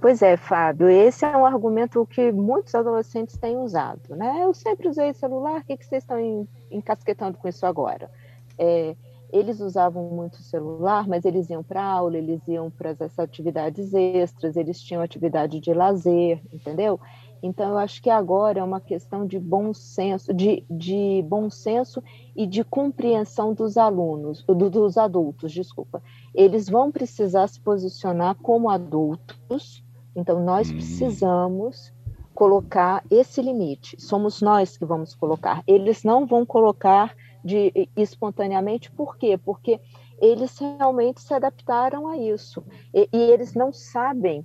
Pois 0.00 0.22
é, 0.22 0.36
Fábio, 0.36 0.88
esse 0.88 1.24
é 1.24 1.36
um 1.36 1.44
argumento 1.44 2.06
que 2.06 2.30
muitos 2.30 2.72
adolescentes 2.76 3.36
têm 3.36 3.56
usado. 3.56 4.14
Né? 4.14 4.44
Eu 4.44 4.54
sempre 4.54 4.88
usei 4.88 5.12
celular, 5.12 5.60
o 5.60 5.64
que, 5.64 5.76
que 5.76 5.84
vocês 5.84 6.04
estão 6.04 6.46
encasquetando 6.70 7.36
com 7.36 7.48
isso 7.48 7.66
agora? 7.66 8.08
É, 8.56 8.94
eles 9.30 9.60
usavam 9.60 10.04
muito 10.10 10.36
o 10.36 10.42
celular, 10.42 11.06
mas 11.06 11.24
eles 11.24 11.50
iam 11.50 11.62
para 11.62 11.82
aula, 11.82 12.16
eles 12.16 12.46
iam 12.48 12.70
para 12.70 12.96
as 12.98 13.18
atividades 13.18 13.92
extras, 13.92 14.56
eles 14.56 14.80
tinham 14.80 15.02
atividade 15.02 15.60
de 15.60 15.72
lazer, 15.72 16.40
entendeu? 16.52 16.98
Então, 17.42 17.70
eu 17.70 17.78
acho 17.78 18.02
que 18.02 18.10
agora 18.10 18.60
é 18.60 18.62
uma 18.62 18.80
questão 18.80 19.26
de 19.26 19.38
bom 19.38 19.72
senso, 19.72 20.34
de, 20.34 20.64
de 20.68 21.24
bom 21.28 21.48
senso 21.48 22.02
e 22.34 22.46
de 22.46 22.64
compreensão 22.64 23.54
dos 23.54 23.76
alunos, 23.76 24.42
do, 24.44 24.68
dos 24.68 24.98
adultos, 24.98 25.52
desculpa. 25.52 26.02
Eles 26.34 26.68
vão 26.68 26.90
precisar 26.90 27.46
se 27.46 27.60
posicionar 27.60 28.34
como 28.36 28.68
adultos, 28.68 29.84
então 30.16 30.42
nós 30.42 30.70
hum. 30.70 30.74
precisamos 30.74 31.92
colocar 32.34 33.04
esse 33.10 33.42
limite. 33.42 34.00
Somos 34.00 34.40
nós 34.40 34.76
que 34.76 34.84
vamos 34.84 35.14
colocar. 35.14 35.62
Eles 35.66 36.04
não 36.04 36.26
vão 36.26 36.46
colocar 36.46 37.14
de 37.44 37.88
espontaneamente, 37.96 38.90
por 38.90 39.16
quê? 39.16 39.38
Porque 39.38 39.80
eles 40.20 40.58
realmente 40.58 41.20
se 41.20 41.32
adaptaram 41.32 42.08
a 42.08 42.16
isso. 42.16 42.64
E, 42.92 43.08
e 43.12 43.18
eles 43.30 43.54
não 43.54 43.72
sabem, 43.72 44.44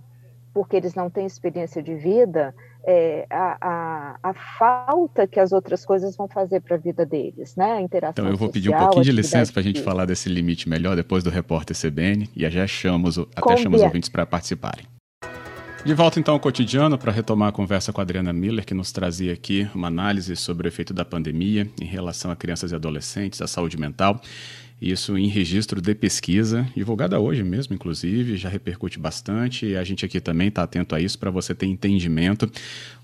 porque 0.54 0.76
eles 0.76 0.94
não 0.94 1.10
têm 1.10 1.26
experiência 1.26 1.82
de 1.82 1.96
vida, 1.96 2.54
é, 2.86 3.26
a, 3.30 3.58
a, 3.62 4.20
a, 4.22 4.34
falta 4.34 5.26
que 5.26 5.40
as 5.40 5.52
outras 5.52 5.86
coisas 5.86 6.16
vão 6.18 6.28
fazer 6.28 6.60
para 6.60 6.76
a 6.76 6.80
vida 6.80 7.06
deles, 7.06 7.56
né? 7.56 7.74
A 7.74 7.82
interação 7.82 8.24
Então 8.24 8.28
eu 8.28 8.38
vou 8.38 8.50
pedir 8.50 8.70
um 8.70 8.78
pouquinho 8.78 9.06
de 9.06 9.12
licença 9.12 9.52
para 9.52 9.62
a 9.62 9.64
gente 9.64 9.82
falar 9.82 10.06
desse 10.06 10.28
limite 10.28 10.68
melhor 10.68 10.96
depois 10.96 11.24
do 11.24 11.30
repórter 11.30 11.76
CBN 11.76 12.30
e 12.36 12.50
já 12.50 12.68
chamamos, 12.68 13.18
até 13.18 13.58
chamamos 13.58 13.80
os 13.80 13.86
ouvintes 13.86 14.10
para 14.10 14.26
participarem. 14.26 14.86
De 15.86 15.94
volta 15.94 16.18
então 16.18 16.34
ao 16.34 16.40
cotidiano 16.40 16.98
para 16.98 17.12
retomar 17.12 17.50
a 17.50 17.52
conversa 17.52 17.92
com 17.92 18.00
a 18.00 18.04
Adriana 18.04 18.32
Miller, 18.32 18.66
que 18.66 18.74
nos 18.74 18.94
trazia 18.94 19.34
aqui 19.34 19.70
uma 19.76 19.90
análise 19.90 20.34
sobre 20.38 20.66
o 20.66 20.70
efeito 20.70 20.94
da 20.94 21.04
pandemia 21.04 21.70
em 21.80 21.84
relação 21.84 22.32
a 22.32 22.38
crianças 22.38 22.72
e 22.72 22.76
adolescentes, 22.76 23.42
a 23.42 23.48
saúde 23.48 23.76
mental. 23.78 24.22
Isso 24.82 25.18
em 25.18 25.28
registro 25.28 25.82
de 25.82 25.96
pesquisa, 25.96 26.68
divulgada 26.76 27.20
hoje 27.20 27.44
mesmo, 27.44 27.74
inclusive, 27.74 28.38
já 28.38 28.50
repercute 28.50 29.00
bastante 29.00 29.66
e 29.66 29.78
a 29.78 29.84
gente 29.84 30.06
aqui 30.06 30.20
também 30.20 30.50
está 30.50 30.64
atento 30.64 30.96
a 30.96 31.00
isso 31.00 31.18
para 31.18 31.32
você 31.32 31.56
ter 31.56 31.66
entendimento 31.66 32.50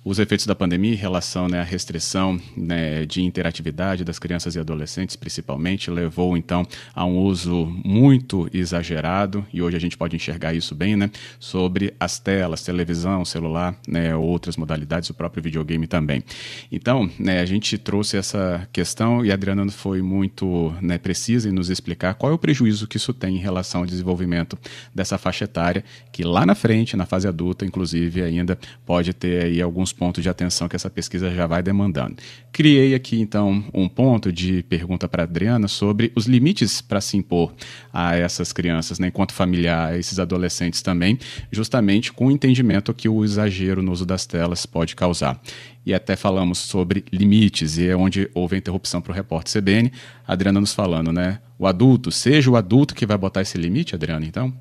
os 0.03 0.17
efeitos 0.17 0.45
da 0.45 0.55
pandemia 0.55 0.93
em 0.93 0.97
relação 0.97 1.47
né, 1.47 1.59
à 1.59 1.63
restrição 1.63 2.39
né, 2.55 3.05
de 3.05 3.21
interatividade 3.21 4.03
das 4.03 4.17
crianças 4.17 4.55
e 4.55 4.59
adolescentes, 4.59 5.15
principalmente, 5.15 5.91
levou 5.91 6.37
então 6.37 6.65
a 6.95 7.05
um 7.05 7.17
uso 7.17 7.65
muito 7.83 8.49
exagerado, 8.53 9.45
e 9.53 9.61
hoje 9.61 9.75
a 9.75 9.79
gente 9.79 9.97
pode 9.97 10.15
enxergar 10.15 10.53
isso 10.53 10.73
bem, 10.73 10.95
né, 10.95 11.11
sobre 11.39 11.93
as 11.99 12.17
telas, 12.17 12.63
televisão, 12.63 13.25
celular, 13.25 13.75
né, 13.87 14.15
outras 14.15 14.55
modalidades, 14.55 15.09
o 15.09 15.13
próprio 15.13 15.43
videogame 15.43 15.85
também. 15.85 16.23
Então, 16.71 17.09
né, 17.19 17.41
a 17.41 17.45
gente 17.45 17.77
trouxe 17.77 18.17
essa 18.17 18.67
questão 18.71 19.25
e 19.25 19.31
a 19.31 19.33
Adriana 19.33 19.69
foi 19.69 20.01
muito 20.01 20.73
né, 20.81 20.97
precisa 20.97 21.49
em 21.49 21.51
nos 21.51 21.68
explicar 21.73 22.13
qual 22.13 22.31
é 22.31 22.35
o 22.35 22.37
prejuízo 22.37 22.87
que 22.87 22.97
isso 22.97 23.13
tem 23.13 23.35
em 23.35 23.39
relação 23.39 23.81
ao 23.81 23.87
desenvolvimento 23.87 24.57
dessa 24.93 25.17
faixa 25.17 25.45
etária, 25.45 25.83
que 26.11 26.23
lá 26.23 26.45
na 26.45 26.55
frente, 26.55 26.97
na 26.97 27.05
fase 27.05 27.27
adulta, 27.27 27.65
inclusive, 27.65 28.21
ainda 28.21 28.57
pode 28.85 29.13
ter 29.13 29.43
aí 29.43 29.61
alguns 29.61 29.93
pontos 29.93 30.23
de 30.23 30.29
atenção 30.29 30.67
que 30.67 30.75
essa 30.75 30.89
pesquisa 30.89 31.33
já 31.33 31.47
vai 31.47 31.63
demandando. 31.63 32.17
Criei 32.51 32.95
aqui, 32.95 33.19
então, 33.19 33.63
um 33.73 33.87
ponto 33.87 34.31
de 34.31 34.63
pergunta 34.63 35.07
para 35.07 35.23
Adriana 35.23 35.67
sobre 35.67 36.11
os 36.15 36.25
limites 36.25 36.81
para 36.81 37.01
se 37.01 37.17
impor 37.17 37.53
a 37.93 38.15
essas 38.15 38.51
crianças, 38.51 38.99
né, 38.99 39.07
enquanto 39.07 39.33
familiar, 39.33 39.93
a 39.93 39.97
esses 39.97 40.19
adolescentes 40.19 40.81
também, 40.81 41.17
justamente 41.51 42.11
com 42.11 42.27
o 42.27 42.31
entendimento 42.31 42.93
que 42.93 43.07
o 43.07 43.23
exagero 43.23 43.81
no 43.81 43.91
uso 43.91 44.05
das 44.05 44.25
telas 44.25 44.65
pode 44.65 44.95
causar. 44.95 45.39
E 45.89 45.93
até 45.95 46.15
falamos 46.15 46.59
sobre 46.59 47.03
limites, 47.11 47.79
e 47.79 47.89
é 47.89 47.95
onde 47.95 48.29
houve 48.35 48.53
a 48.53 48.59
interrupção 48.59 49.01
para 49.01 49.11
o 49.11 49.15
repórter 49.15 49.59
CBN, 49.59 49.91
Adriana 50.27 50.59
nos 50.59 50.71
falando, 50.71 51.11
né? 51.11 51.39
O 51.57 51.65
adulto, 51.65 52.11
seja 52.11 52.51
o 52.51 52.55
adulto 52.55 52.93
que 52.93 53.07
vai 53.07 53.17
botar 53.17 53.41
esse 53.41 53.57
limite, 53.57 53.95
Adriana, 53.95 54.23
então? 54.23 54.53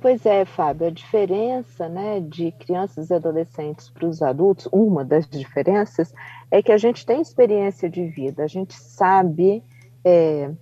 Pois 0.00 0.24
é, 0.24 0.44
Fábio, 0.44 0.86
a 0.86 0.90
diferença 0.90 1.88
né, 1.88 2.20
de 2.20 2.52
crianças 2.52 3.10
e 3.10 3.14
adolescentes 3.14 3.90
para 3.90 4.06
os 4.06 4.22
adultos, 4.22 4.68
uma 4.70 5.04
das 5.04 5.26
diferenças, 5.28 6.14
é 6.52 6.62
que 6.62 6.70
a 6.70 6.78
gente 6.78 7.04
tem 7.04 7.20
experiência 7.20 7.90
de 7.90 8.06
vida, 8.06 8.44
a 8.44 8.46
gente 8.46 8.74
sabe 8.74 9.60
é, 10.04 10.52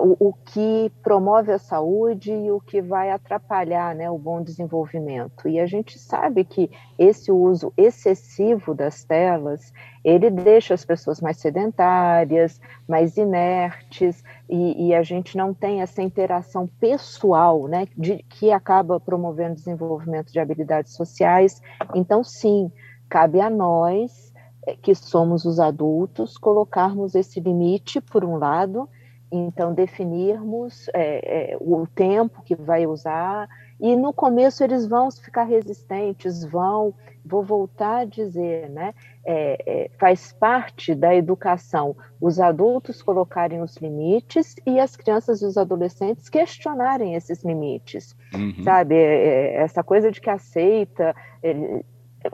o, 0.00 0.28
o, 0.28 0.32
que 0.32 0.90
promove 1.02 1.52
a 1.52 1.58
saúde 1.58 2.32
e 2.32 2.50
o 2.50 2.60
que 2.60 2.82
vai 2.82 3.10
atrapalhar 3.10 3.94
né, 3.94 4.10
o 4.10 4.18
bom 4.18 4.42
desenvolvimento. 4.42 5.48
E 5.48 5.60
a 5.60 5.66
gente 5.66 5.98
sabe 5.98 6.44
que 6.44 6.70
esse 6.98 7.30
uso 7.30 7.72
excessivo 7.76 8.74
das 8.74 9.04
telas, 9.04 9.72
ele 10.04 10.30
deixa 10.30 10.74
as 10.74 10.84
pessoas 10.84 11.20
mais 11.20 11.38
sedentárias, 11.38 12.60
mais 12.88 13.16
inertes, 13.16 14.24
e, 14.48 14.88
e 14.88 14.94
a 14.94 15.02
gente 15.02 15.36
não 15.36 15.54
tem 15.54 15.80
essa 15.80 16.02
interação 16.02 16.66
pessoal, 16.80 17.68
né, 17.68 17.86
de, 17.96 18.24
que 18.28 18.50
acaba 18.50 18.98
promovendo 18.98 19.52
o 19.52 19.56
desenvolvimento 19.56 20.32
de 20.32 20.40
habilidades 20.40 20.94
sociais. 20.94 21.62
Então, 21.94 22.24
sim, 22.24 22.72
cabe 23.08 23.40
a 23.40 23.48
nós, 23.48 24.32
eh, 24.66 24.76
que 24.80 24.94
somos 24.94 25.44
os 25.44 25.60
adultos, 25.60 26.36
colocarmos 26.36 27.14
esse 27.14 27.38
limite, 27.38 28.00
por 28.00 28.24
um 28.24 28.36
lado, 28.36 28.88
então, 29.30 29.74
definirmos 29.74 30.88
é, 30.94 31.52
é, 31.52 31.56
o 31.60 31.86
tempo 31.86 32.42
que 32.42 32.54
vai 32.54 32.86
usar, 32.86 33.48
e 33.80 33.94
no 33.94 34.12
começo 34.12 34.64
eles 34.64 34.86
vão 34.86 35.10
ficar 35.10 35.44
resistentes, 35.44 36.44
vão, 36.44 36.94
vou 37.24 37.44
voltar 37.44 37.98
a 37.98 38.04
dizer, 38.04 38.68
né? 38.70 38.92
É, 39.24 39.62
é, 39.66 39.90
faz 39.98 40.32
parte 40.32 40.94
da 40.94 41.14
educação 41.14 41.94
os 42.20 42.40
adultos 42.40 43.02
colocarem 43.02 43.62
os 43.62 43.76
limites 43.76 44.56
e 44.66 44.80
as 44.80 44.96
crianças 44.96 45.42
e 45.42 45.44
os 45.44 45.56
adolescentes 45.56 46.28
questionarem 46.28 47.14
esses 47.14 47.44
limites, 47.44 48.16
uhum. 48.34 48.64
sabe? 48.64 48.96
É, 48.96 48.98
é, 48.98 49.54
essa 49.56 49.84
coisa 49.84 50.10
de 50.10 50.20
que 50.20 50.30
aceita 50.30 51.14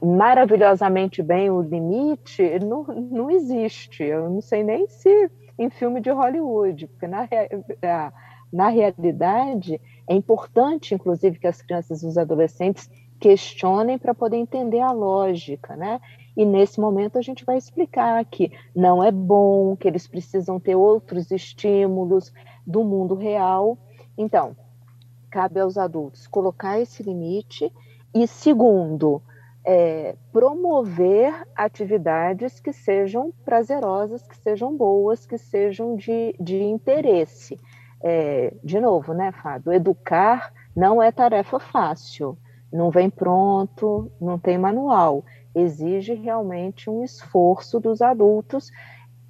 maravilhosamente 0.03 1.23
bem 1.23 1.51
o 1.51 1.61
limite 1.61 2.59
não, 2.61 2.85
não 2.85 3.31
existe. 3.31 4.03
Eu 4.03 4.31
não 4.31 4.41
sei 4.41 4.65
nem 4.65 4.89
se 4.89 5.31
em 5.59 5.71
filme 5.71 6.01
de 6.01 6.11
Hollywood, 6.11 6.87
porque 6.89 7.07
na, 7.07 7.29
na 8.53 8.69
realidade 8.69 9.81
é 10.07 10.15
importante, 10.15 10.95
inclusive, 10.95 11.39
que 11.39 11.47
as 11.47 11.61
crianças 11.63 12.03
e 12.03 12.07
os 12.07 12.19
adolescentes 12.19 12.91
questionem 13.19 13.99
para 13.99 14.15
poder 14.15 14.37
entender 14.37 14.81
a 14.81 14.91
lógica, 14.91 15.77
né? 15.77 16.01
E 16.37 16.45
nesse 16.45 16.81
momento 16.81 17.17
a 17.17 17.23
gente 17.23 17.45
vai 17.45 17.57
explicar 17.57 18.25
que 18.25 18.53
não 18.75 19.03
é 19.03 19.11
bom, 19.11 19.77
que 19.77 19.87
eles 19.87 20.07
precisam 20.07 20.59
ter 20.59 20.75
outros 20.75 21.31
estímulos 21.31 22.33
do 22.67 22.83
mundo 22.83 23.15
real. 23.15 23.79
Então, 24.19 24.57
cabe 25.31 25.61
aos 25.61 25.79
adultos 25.79 26.27
colocar 26.27 26.79
esse 26.81 27.03
limite 27.03 27.73
e 28.15 28.27
segundo, 28.27 29.23
é, 29.65 30.15
promover 30.31 31.33
atividades 31.57 32.61
que 32.61 32.73
sejam 32.73 33.33
prazerosas, 33.45 34.27
que 34.27 34.37
sejam 34.37 34.77
boas, 34.77 35.25
que 35.25 35.39
sejam 35.39 35.97
de, 35.97 36.35
de 36.39 36.63
interesse. 36.63 37.59
É, 38.03 38.53
de 38.63 38.79
novo, 38.79 39.15
né, 39.15 39.33
Fábio? 39.33 39.73
Educar 39.73 40.53
não 40.77 41.03
é 41.03 41.11
tarefa 41.11 41.59
fácil, 41.59 42.37
não 42.71 42.91
vem 42.91 43.09
pronto, 43.09 44.13
não 44.21 44.39
tem 44.39 44.59
manual. 44.59 45.25
Exige 45.55 46.13
realmente 46.13 46.91
um 46.91 47.03
esforço 47.03 47.81
dos 47.81 48.03
adultos, 48.03 48.71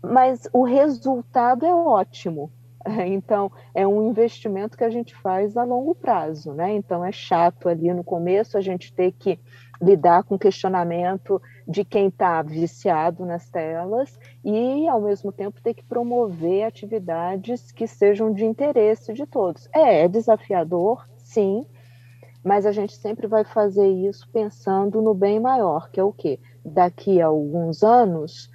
mas 0.02 0.48
o 0.52 0.64
resultado 0.64 1.64
é 1.64 1.74
ótimo. 1.74 2.50
Então, 3.06 3.50
é 3.74 3.86
um 3.86 4.10
investimento 4.10 4.76
que 4.76 4.84
a 4.84 4.90
gente 4.90 5.14
faz 5.14 5.56
a 5.56 5.64
longo 5.64 5.94
prazo, 5.94 6.52
né? 6.52 6.74
Então, 6.74 7.02
é 7.02 7.10
chato 7.10 7.66
ali 7.66 7.90
no 7.94 8.04
começo 8.04 8.58
a 8.58 8.60
gente 8.60 8.92
ter 8.92 9.12
que 9.12 9.40
lidar 9.80 10.24
com 10.24 10.38
questionamento 10.38 11.40
de 11.66 11.84
quem 11.84 12.08
está 12.08 12.42
viciado 12.42 13.24
nas 13.24 13.48
telas 13.48 14.18
e, 14.44 14.86
ao 14.88 15.00
mesmo 15.00 15.32
tempo, 15.32 15.60
ter 15.60 15.74
que 15.74 15.84
promover 15.84 16.64
atividades 16.64 17.72
que 17.72 17.86
sejam 17.86 18.32
de 18.32 18.44
interesse 18.44 19.12
de 19.12 19.26
todos. 19.26 19.68
É, 19.74 20.04
é 20.04 20.08
desafiador, 20.08 21.06
sim, 21.18 21.66
mas 22.42 22.66
a 22.66 22.72
gente 22.72 22.94
sempre 22.94 23.26
vai 23.26 23.42
fazer 23.42 23.88
isso 23.88 24.28
pensando 24.30 25.00
no 25.00 25.14
bem 25.14 25.40
maior, 25.40 25.90
que 25.90 25.98
é 25.98 26.04
o 26.04 26.12
quê? 26.12 26.38
Daqui 26.64 27.20
a 27.20 27.26
alguns 27.26 27.82
anos, 27.82 28.50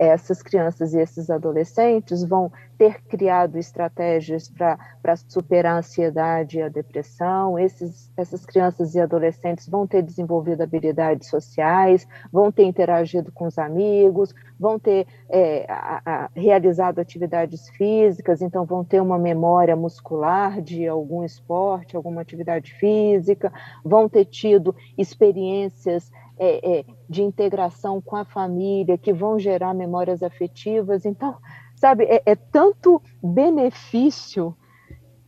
essas 0.00 0.42
crianças 0.42 0.94
e 0.94 0.98
esses 0.98 1.28
adolescentes 1.28 2.24
vão 2.24 2.50
ter 2.78 3.02
criado 3.02 3.58
estratégias 3.58 4.48
para 4.48 5.14
superar 5.28 5.74
a 5.74 5.78
ansiedade 5.80 6.56
e 6.56 6.62
a 6.62 6.70
depressão, 6.70 7.58
esses, 7.58 8.10
essas 8.16 8.46
crianças 8.46 8.94
e 8.94 9.00
adolescentes 9.00 9.68
vão 9.68 9.86
ter 9.86 10.02
desenvolvido 10.02 10.62
habilidades 10.62 11.28
sociais, 11.28 12.08
vão 12.32 12.50
ter 12.50 12.64
interagido 12.64 13.30
com 13.30 13.44
os 13.44 13.58
amigos, 13.58 14.34
vão 14.58 14.78
ter 14.78 15.06
é, 15.28 15.66
a, 15.68 16.00
a, 16.06 16.30
realizado 16.34 16.98
atividades 16.98 17.68
físicas, 17.68 18.40
então 18.40 18.64
vão 18.64 18.82
ter 18.82 19.02
uma 19.02 19.18
memória 19.18 19.76
muscular 19.76 20.62
de 20.62 20.88
algum 20.88 21.22
esporte, 21.22 21.94
alguma 21.94 22.22
atividade 22.22 22.72
física, 22.72 23.52
vão 23.84 24.08
ter 24.08 24.24
tido 24.24 24.74
experiências 24.96 26.10
é, 26.42 26.78
é, 26.78 26.84
de 27.06 27.22
integração 27.22 28.00
com 28.00 28.16
a 28.16 28.24
família, 28.24 28.96
que 28.96 29.12
vão 29.12 29.38
gerar 29.38 29.74
memórias 29.74 30.22
afetivas. 30.22 31.04
Então, 31.04 31.36
sabe, 31.76 32.04
é, 32.04 32.22
é 32.24 32.34
tanto 32.34 33.02
benefício 33.22 34.56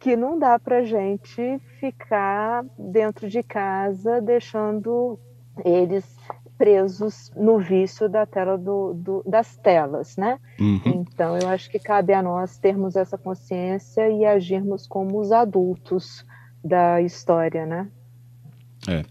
que 0.00 0.16
não 0.16 0.38
dá 0.38 0.58
para 0.58 0.82
gente 0.82 1.60
ficar 1.78 2.64
dentro 2.78 3.28
de 3.28 3.42
casa 3.42 4.22
deixando 4.22 5.18
eles 5.62 6.16
presos 6.56 7.30
no 7.36 7.58
vício 7.58 8.08
da 8.08 8.24
tela 8.24 8.56
do, 8.56 8.94
do, 8.94 9.22
das 9.26 9.56
telas, 9.56 10.16
né? 10.16 10.38
Uhum. 10.58 10.80
Então 10.86 11.36
eu 11.36 11.48
acho 11.48 11.68
que 11.70 11.78
cabe 11.78 12.12
a 12.14 12.22
nós 12.22 12.56
termos 12.56 12.96
essa 12.96 13.18
consciência 13.18 14.08
e 14.08 14.24
agirmos 14.24 14.86
como 14.86 15.20
os 15.20 15.30
adultos 15.30 16.24
da 16.64 17.02
história, 17.02 17.66
né? 17.66 17.88
É. 18.88 19.04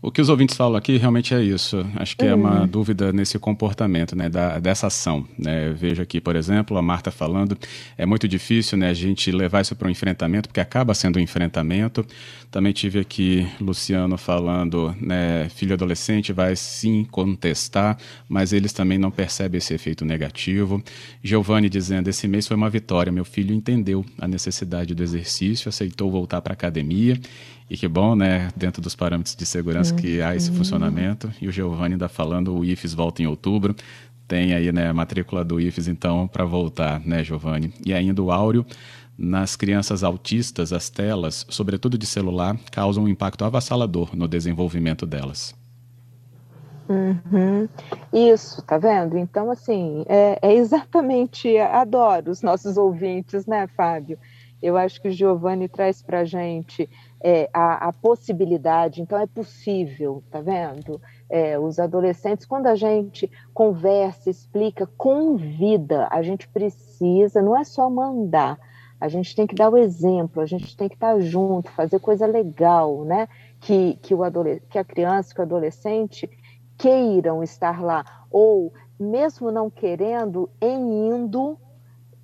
O 0.00 0.12
que 0.12 0.20
os 0.20 0.28
ouvintes 0.28 0.56
falam 0.56 0.76
aqui 0.76 0.96
realmente 0.96 1.34
é 1.34 1.42
isso. 1.42 1.84
Acho 1.96 2.16
que 2.16 2.24
é 2.24 2.32
uma 2.32 2.60
uhum. 2.60 2.68
dúvida 2.68 3.12
nesse 3.12 3.36
comportamento, 3.36 4.14
né, 4.14 4.28
da, 4.28 4.60
dessa 4.60 4.86
ação. 4.86 5.26
Né? 5.36 5.70
Vejo 5.70 6.00
aqui, 6.00 6.20
por 6.20 6.36
exemplo, 6.36 6.76
a 6.78 6.82
Marta 6.82 7.10
falando, 7.10 7.58
é 7.96 8.06
muito 8.06 8.28
difícil 8.28 8.78
né, 8.78 8.90
a 8.90 8.94
gente 8.94 9.32
levar 9.32 9.60
isso 9.60 9.74
para 9.74 9.88
um 9.88 9.90
enfrentamento, 9.90 10.48
porque 10.48 10.60
acaba 10.60 10.94
sendo 10.94 11.18
um 11.18 11.20
enfrentamento. 11.20 12.06
Também 12.48 12.72
tive 12.72 13.00
aqui 13.00 13.48
Luciano 13.60 14.16
falando, 14.16 14.94
né, 15.00 15.48
filho 15.48 15.74
adolescente 15.74 16.32
vai 16.32 16.54
sim 16.54 17.04
contestar, 17.10 17.98
mas 18.28 18.52
eles 18.52 18.72
também 18.72 18.98
não 18.98 19.10
percebem 19.10 19.58
esse 19.58 19.74
efeito 19.74 20.04
negativo. 20.04 20.80
Giovanni 21.24 21.68
dizendo, 21.68 22.06
esse 22.06 22.28
mês 22.28 22.46
foi 22.46 22.56
uma 22.56 22.70
vitória, 22.70 23.10
meu 23.10 23.24
filho 23.24 23.52
entendeu 23.52 24.06
a 24.16 24.28
necessidade 24.28 24.94
do 24.94 25.02
exercício, 25.02 25.68
aceitou 25.68 26.08
voltar 26.08 26.40
para 26.40 26.52
a 26.52 26.54
academia 26.54 27.18
e 27.70 27.76
que 27.76 27.86
bom, 27.86 28.14
né, 28.14 28.48
dentro 28.56 28.80
dos 28.80 28.94
parâmetros 28.94 29.36
de 29.36 29.44
segurança 29.44 29.94
que 29.94 30.22
há 30.22 30.34
esse 30.34 30.50
uhum. 30.50 30.56
funcionamento. 30.56 31.30
E 31.40 31.48
o 31.48 31.52
Giovanni 31.52 31.94
ainda 31.94 32.08
falando, 32.08 32.56
o 32.56 32.64
IFES 32.64 32.94
volta 32.94 33.22
em 33.22 33.26
outubro. 33.26 33.74
tem 34.26 34.54
aí 34.54 34.70
né, 34.72 34.88
a 34.88 34.94
matrícula 34.94 35.44
do 35.44 35.60
IFES, 35.60 35.88
então, 35.88 36.26
para 36.26 36.44
voltar, 36.44 37.00
né, 37.00 37.22
Giovanni? 37.22 37.72
E 37.84 37.92
ainda 37.92 38.22
o 38.22 38.30
áureo, 38.30 38.64
nas 39.16 39.56
crianças 39.56 40.04
autistas, 40.04 40.72
as 40.72 40.88
telas, 40.88 41.44
sobretudo 41.48 41.98
de 41.98 42.06
celular, 42.06 42.56
causam 42.70 43.04
um 43.04 43.08
impacto 43.08 43.44
avassalador 43.44 44.16
no 44.16 44.28
desenvolvimento 44.28 45.04
delas. 45.04 45.54
Uhum. 46.88 47.68
Isso, 48.12 48.62
tá 48.62 48.78
vendo? 48.78 49.18
Então, 49.18 49.50
assim, 49.50 50.04
é, 50.08 50.38
é, 50.40 50.54
exatamente, 50.54 51.58
adoro 51.58 52.30
os 52.30 52.40
nossos 52.40 52.78
ouvintes, 52.78 53.44
né, 53.44 53.66
Fábio? 53.76 54.18
Eu 54.62 54.76
acho 54.76 55.00
que 55.00 55.08
o 55.08 55.12
Giovanni 55.12 55.68
traz 55.68 56.02
para 56.02 56.20
a 56.20 56.24
gente 56.24 56.88
é, 57.20 57.50
a, 57.52 57.88
a, 57.88 57.92
possibilidade, 57.92 59.02
então 59.02 59.18
é 59.18 59.26
possível, 59.26 60.22
tá 60.30 60.40
vendo? 60.40 61.00
É, 61.28 61.58
os 61.58 61.78
adolescentes, 61.78 62.46
quando 62.46 62.66
a 62.66 62.74
gente 62.74 63.30
conversa, 63.52 64.30
explica, 64.30 64.86
convida, 64.96 66.08
a 66.10 66.22
gente 66.22 66.48
precisa, 66.48 67.42
não 67.42 67.58
é 67.58 67.64
só 67.64 67.90
mandar, 67.90 68.58
a 69.00 69.08
gente 69.08 69.34
tem 69.34 69.46
que 69.46 69.54
dar 69.54 69.70
o 69.70 69.76
exemplo, 69.76 70.42
a 70.42 70.46
gente 70.46 70.76
tem 70.76 70.88
que 70.88 70.94
estar 70.94 71.18
junto, 71.20 71.70
fazer 71.70 72.00
coisa 72.00 72.26
legal, 72.26 73.04
né? 73.04 73.28
Que, 73.60 73.98
que, 74.02 74.14
o 74.14 74.20
que 74.68 74.78
a 74.78 74.84
criança, 74.84 75.34
que 75.34 75.40
o 75.40 75.44
adolescente 75.44 76.28
queiram 76.76 77.42
estar 77.42 77.82
lá, 77.82 78.04
ou 78.30 78.72
mesmo 78.98 79.50
não 79.50 79.68
querendo, 79.70 80.48
em 80.60 81.08
indo, 81.08 81.56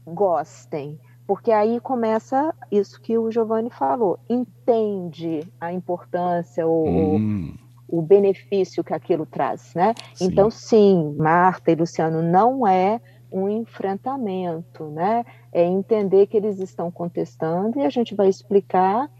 gostem 0.06 0.98
porque 1.26 1.50
aí 1.50 1.80
começa 1.80 2.54
isso 2.70 3.00
que 3.00 3.16
o 3.16 3.30
Giovanni 3.30 3.70
falou, 3.70 4.18
entende 4.28 5.40
a 5.60 5.72
importância, 5.72 6.66
o, 6.66 6.86
hum. 6.86 7.54
o, 7.88 7.98
o 7.98 8.02
benefício 8.02 8.84
que 8.84 8.92
aquilo 8.92 9.24
traz, 9.24 9.74
né? 9.74 9.94
Sim. 10.14 10.26
Então, 10.26 10.50
sim, 10.50 11.14
Marta 11.18 11.70
e 11.70 11.74
Luciano, 11.74 12.22
não 12.22 12.66
é 12.66 13.00
um 13.32 13.48
enfrentamento, 13.48 14.84
né? 14.90 15.24
É 15.52 15.64
entender 15.64 16.26
que 16.26 16.36
eles 16.36 16.60
estão 16.60 16.90
contestando 16.90 17.78
e 17.78 17.82
a 17.84 17.90
gente 17.90 18.14
vai 18.14 18.28
explicar 18.28 19.10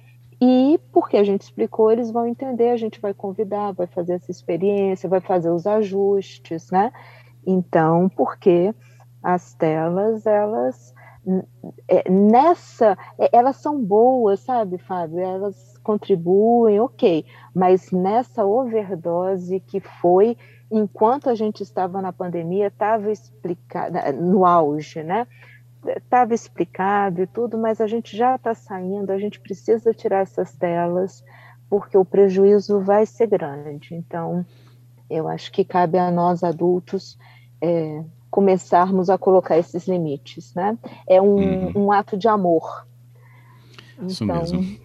e 0.40 0.78
porque 0.92 1.16
a 1.16 1.24
gente 1.24 1.42
explicou, 1.42 1.90
eles 1.90 2.10
vão 2.10 2.26
entender, 2.26 2.68
a 2.68 2.76
gente 2.76 3.00
vai 3.00 3.14
convidar, 3.14 3.72
vai 3.72 3.86
fazer 3.86 4.14
essa 4.14 4.30
experiência, 4.30 5.08
vai 5.08 5.20
fazer 5.20 5.50
os 5.50 5.66
ajustes, 5.66 6.70
né? 6.70 6.92
Então, 7.46 8.08
porque 8.10 8.74
as 9.22 9.54
telas, 9.54 10.26
elas 10.26 10.94
nessa, 12.08 12.96
é, 13.18 13.30
elas 13.32 13.56
são 13.56 13.82
boas, 13.82 14.40
sabe, 14.40 14.78
Fábio? 14.78 15.20
Elas 15.20 15.78
contribuem, 15.82 16.80
ok, 16.80 17.24
mas 17.54 17.90
nessa 17.90 18.44
overdose 18.44 19.60
que 19.60 19.80
foi 19.80 20.36
enquanto 20.70 21.30
a 21.30 21.34
gente 21.34 21.62
estava 21.62 22.00
na 22.02 22.12
pandemia, 22.12 22.68
estava 22.68 23.10
explicado, 23.10 23.96
no 24.20 24.44
auge, 24.44 25.02
né? 25.02 25.26
Estava 25.86 26.34
explicado 26.34 27.22
e 27.22 27.26
tudo, 27.26 27.58
mas 27.58 27.80
a 27.80 27.86
gente 27.86 28.16
já 28.16 28.34
está 28.36 28.54
saindo, 28.54 29.10
a 29.10 29.18
gente 29.18 29.38
precisa 29.38 29.92
tirar 29.92 30.22
essas 30.22 30.54
telas, 30.56 31.22
porque 31.68 31.96
o 31.96 32.04
prejuízo 32.04 32.80
vai 32.80 33.04
ser 33.04 33.26
grande. 33.26 33.94
Então, 33.94 34.44
eu 35.10 35.28
acho 35.28 35.52
que 35.52 35.64
cabe 35.64 35.98
a 35.98 36.10
nós 36.10 36.42
adultos 36.42 37.18
é, 37.60 38.02
começarmos 38.34 39.08
a 39.08 39.16
colocar 39.16 39.56
esses 39.56 39.86
limites, 39.86 40.52
né? 40.56 40.76
É 41.08 41.22
um, 41.22 41.36
uhum. 41.36 41.72
um 41.76 41.92
ato 41.92 42.16
de 42.16 42.26
amor. 42.26 42.84
Isso 44.04 44.24
então... 44.24 44.36
mesmo. 44.36 44.84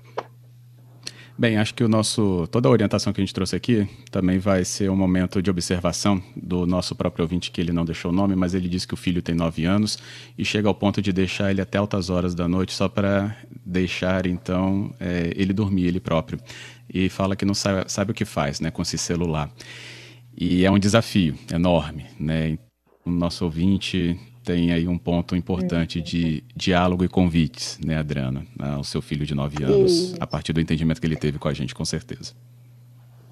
Bem, 1.36 1.58
acho 1.58 1.74
que 1.74 1.84
o 1.84 1.88
nosso 1.88 2.46
toda 2.52 2.68
a 2.68 2.72
orientação 2.72 3.12
que 3.12 3.20
a 3.20 3.24
gente 3.24 3.34
trouxe 3.34 3.56
aqui 3.56 3.90
também 4.12 4.38
vai 4.38 4.64
ser 4.64 4.92
um 4.92 4.96
momento 4.96 5.42
de 5.42 5.50
observação 5.50 6.22
do 6.36 6.68
nosso 6.68 6.94
próprio 6.94 7.24
ouvinte 7.24 7.50
que 7.50 7.60
ele 7.60 7.72
não 7.72 7.86
deixou 7.86 8.12
o 8.12 8.14
nome, 8.14 8.36
mas 8.36 8.54
ele 8.54 8.70
disse 8.70 8.88
que 8.88 8.94
o 8.94 8.98
filho 8.98 9.20
tem 9.20 9.34
nove 9.34 9.66
anos 9.66 9.98
e 10.38 10.46
chega 10.46 10.68
ao 10.68 10.76
ponto 10.76 11.02
de 11.02 11.12
deixar 11.12 11.50
ele 11.50 11.62
até 11.62 11.80
altas 11.80 12.12
horas 12.12 12.36
da 12.36 12.48
noite 12.48 12.74
só 12.74 12.88
para 12.88 13.36
deixar 13.66 14.28
então 14.28 14.94
é, 15.00 15.34
ele 15.36 15.54
dormir 15.54 15.86
ele 15.86 16.00
próprio 16.00 16.40
e 16.88 17.10
fala 17.10 17.36
que 17.36 17.46
não 17.46 17.56
sabe, 17.56 17.90
sabe 17.90 18.12
o 18.12 18.14
que 18.14 18.26
faz, 18.26 18.60
né, 18.60 18.70
com 18.70 18.84
esse 18.84 18.98
celular. 18.98 19.50
E 20.38 20.66
é 20.66 20.70
um 20.70 20.78
desafio 20.78 21.36
enorme, 21.52 22.06
né? 22.20 22.60
O 23.10 23.20
nosso 23.20 23.46
ouvinte 23.46 24.20
tem 24.44 24.72
aí 24.72 24.88
um 24.88 24.98
ponto 24.98 25.36
importante 25.36 26.02
de 26.02 26.44
diálogo 26.56 27.04
e 27.04 27.10
convites, 27.10 27.80
né, 27.86 27.98
Adriana, 27.98 28.46
ao 28.58 28.84
seu 28.84 29.02
filho 29.02 29.26
de 29.26 29.36
nove 29.36 29.64
anos, 29.64 29.92
Isso. 29.92 30.18
a 30.20 30.26
partir 30.26 30.54
do 30.54 30.62
entendimento 30.62 31.00
que 31.00 31.06
ele 31.06 31.16
teve 31.16 31.38
com 31.38 31.48
a 31.48 31.54
gente, 31.54 31.76
com 31.76 31.86
certeza. 31.86 32.34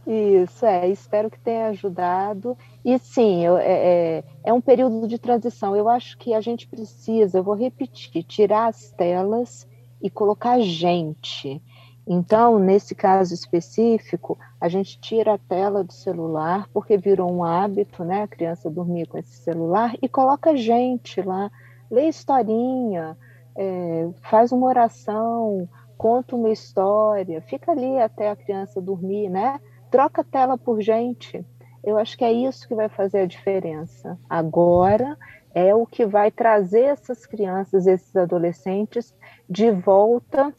Isso, 0.06 0.66
é, 0.66 0.90
espero 0.90 1.30
que 1.30 1.40
tenha 1.40 1.68
ajudado. 1.68 2.58
E 2.84 2.98
sim, 2.98 3.44
eu, 3.44 3.58
é, 3.58 3.66
é, 3.66 4.24
é 4.46 4.54
um 4.54 4.62
período 4.62 5.06
de 5.06 5.18
transição. 5.18 5.76
Eu 5.76 5.90
acho 5.90 6.18
que 6.18 6.34
a 6.34 6.40
gente 6.40 6.66
precisa, 6.66 7.40
eu 7.40 7.44
vou 7.44 7.56
repetir, 7.56 8.24
tirar 8.24 8.68
as 8.68 8.90
telas 8.92 9.68
e 10.02 10.10
colocar 10.10 10.62
gente. 10.62 11.62
Então, 12.10 12.58
nesse 12.58 12.96
caso 12.96 13.34
específico, 13.34 14.39
a 14.62 14.70
gente 14.70 14.98
tira 14.98 15.34
a 15.34 15.38
tela 15.38 15.84
do 15.84 15.91
celular, 15.91 16.70
porque 16.74 16.98
virou 16.98 17.30
um 17.30 17.43
hábito, 17.43 18.06
né? 18.06 18.24
A 18.24 18.28
criança 18.28 18.70
dormir 18.70 19.08
com 19.08 19.17
esse 19.17 19.36
celular, 19.36 19.93
e 20.02 20.08
coloca 20.08 20.56
gente 20.56 21.22
lá, 21.22 21.52
lê 21.91 22.08
historinha, 22.08 23.17
é, 23.58 24.10
faz 24.22 24.54
uma 24.54 24.67
oração, 24.67 25.67
conta 25.98 26.36
uma 26.38 26.50
história, 26.50 27.41
fica 27.41 27.74
ali 27.74 28.00
até 28.00 28.30
a 28.30 28.36
criança 28.38 28.80
dormir, 28.80 29.28
né? 29.30 29.60
Troca 29.91 30.22
a 30.22 30.24
tela 30.24 30.58
por 30.58 30.80
gente. 30.80 31.46
Eu 31.84 31.98
acho 31.98 32.17
que 32.17 32.24
é 32.24 32.32
isso 32.32 32.67
que 32.70 32.76
vai 32.76 32.88
fazer 32.88 33.20
a 33.20 33.26
diferença. 33.26 34.17
Agora 34.30 35.17
é 35.54 35.76
o 35.76 35.86
que 35.86 36.06
vai 36.06 36.32
trazer 36.32 36.84
essas 36.84 37.26
crianças, 37.26 37.86
esses 37.86 38.15
adolescentes, 38.15 39.13
de 39.50 39.72
volta 39.72 40.54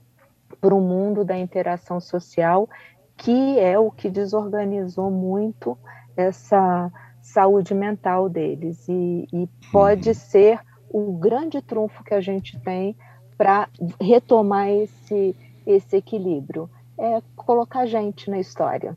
para 0.61 0.75
o 0.75 0.81
mundo 0.81 1.25
da 1.25 1.38
interação 1.38 2.01
social, 2.01 2.68
que 3.16 3.59
é 3.59 3.79
o 3.79 3.90
que 3.90 4.09
desorganizou 4.09 5.11
muito 5.11 5.77
essa 6.16 6.90
saúde 7.21 7.75
mental 7.75 8.29
deles. 8.29 8.88
E, 8.88 9.27
e 9.33 9.49
pode 9.71 10.09
uhum. 10.09 10.14
ser 10.14 10.61
o 10.90 11.12
grande 11.12 11.61
trunfo 11.61 12.03
que 12.03 12.14
a 12.14 12.21
gente 12.21 12.59
tem 12.61 12.97
para 13.37 13.68
retomar 14.01 14.68
esse, 14.68 15.37
esse 15.66 15.97
equilíbrio. 15.97 16.68
É 16.99 17.23
colocar 17.37 17.87
gente 17.87 18.29
na 18.29 18.40
história. 18.40 18.97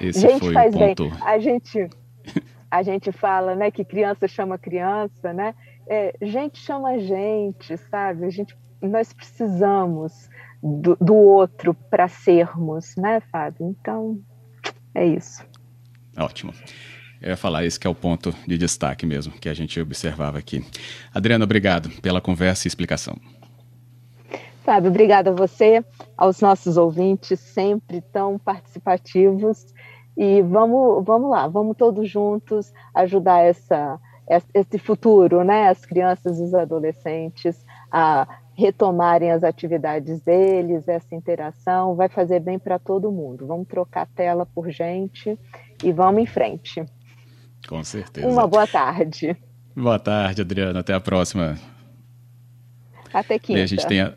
Esse 0.00 0.20
gente 0.20 0.52
faz 0.52 0.74
bem. 0.74 0.94
A 1.22 1.38
gente, 1.38 1.90
a 2.70 2.82
gente 2.82 3.12
fala 3.12 3.54
né, 3.54 3.70
que 3.70 3.84
criança 3.84 4.26
chama 4.26 4.56
criança, 4.56 5.32
né? 5.32 5.54
É, 5.86 6.14
gente 6.22 6.58
chama 6.58 6.98
gente, 6.98 7.76
sabe? 7.76 8.24
A 8.24 8.30
gente 8.30 8.56
nós 8.82 9.12
precisamos 9.12 10.28
do, 10.62 10.96
do 10.96 11.14
outro 11.14 11.74
para 11.74 12.08
sermos, 12.08 12.94
né, 12.96 13.20
Fábio? 13.32 13.76
Então, 13.80 14.18
é 14.94 15.06
isso. 15.06 15.44
Ótimo. 16.16 16.52
Eu 17.20 17.30
ia 17.30 17.36
falar, 17.36 17.64
esse 17.64 17.78
que 17.78 17.86
é 17.86 17.90
o 17.90 17.94
ponto 17.94 18.34
de 18.46 18.58
destaque 18.58 19.06
mesmo, 19.06 19.32
que 19.32 19.48
a 19.48 19.54
gente 19.54 19.80
observava 19.80 20.38
aqui. 20.38 20.64
Adriana, 21.14 21.44
obrigado 21.44 21.88
pela 22.00 22.20
conversa 22.20 22.66
e 22.66 22.68
explicação. 22.68 23.16
Fábio, 24.64 24.90
obrigada 24.90 25.30
a 25.30 25.34
você, 25.34 25.84
aos 26.16 26.40
nossos 26.40 26.76
ouvintes, 26.76 27.38
sempre 27.38 28.00
tão 28.00 28.38
participativos. 28.38 29.72
E 30.16 30.42
vamos, 30.42 31.04
vamos 31.04 31.30
lá, 31.30 31.48
vamos 31.48 31.76
todos 31.76 32.08
juntos 32.08 32.72
ajudar 32.94 33.40
essa, 33.40 33.98
esse 34.54 34.78
futuro, 34.78 35.42
né? 35.42 35.68
As 35.68 35.84
crianças 35.84 36.38
e 36.38 36.42
os 36.42 36.54
adolescentes 36.54 37.64
a 37.90 38.26
retomarem 38.62 39.30
as 39.32 39.42
atividades 39.42 40.20
deles, 40.20 40.86
essa 40.86 41.14
interação, 41.14 41.96
vai 41.96 42.08
fazer 42.08 42.40
bem 42.40 42.58
para 42.58 42.78
todo 42.78 43.10
mundo. 43.10 43.46
Vamos 43.46 43.66
trocar 43.66 44.06
tela 44.06 44.46
por 44.46 44.70
gente 44.70 45.36
e 45.82 45.92
vamos 45.92 46.22
em 46.22 46.26
frente. 46.26 46.84
Com 47.68 47.82
certeza. 47.82 48.26
Uma 48.26 48.46
boa 48.46 48.66
tarde. 48.66 49.36
Boa 49.74 49.98
tarde, 49.98 50.42
Adriana. 50.42 50.80
Até 50.80 50.94
a 50.94 51.00
próxima. 51.00 51.58
Até 53.12 53.38
quinta. 53.38 53.58
E 53.58 53.62
a 53.62 53.66
gente 53.66 53.86
tem 53.86 54.00
a... 54.00 54.14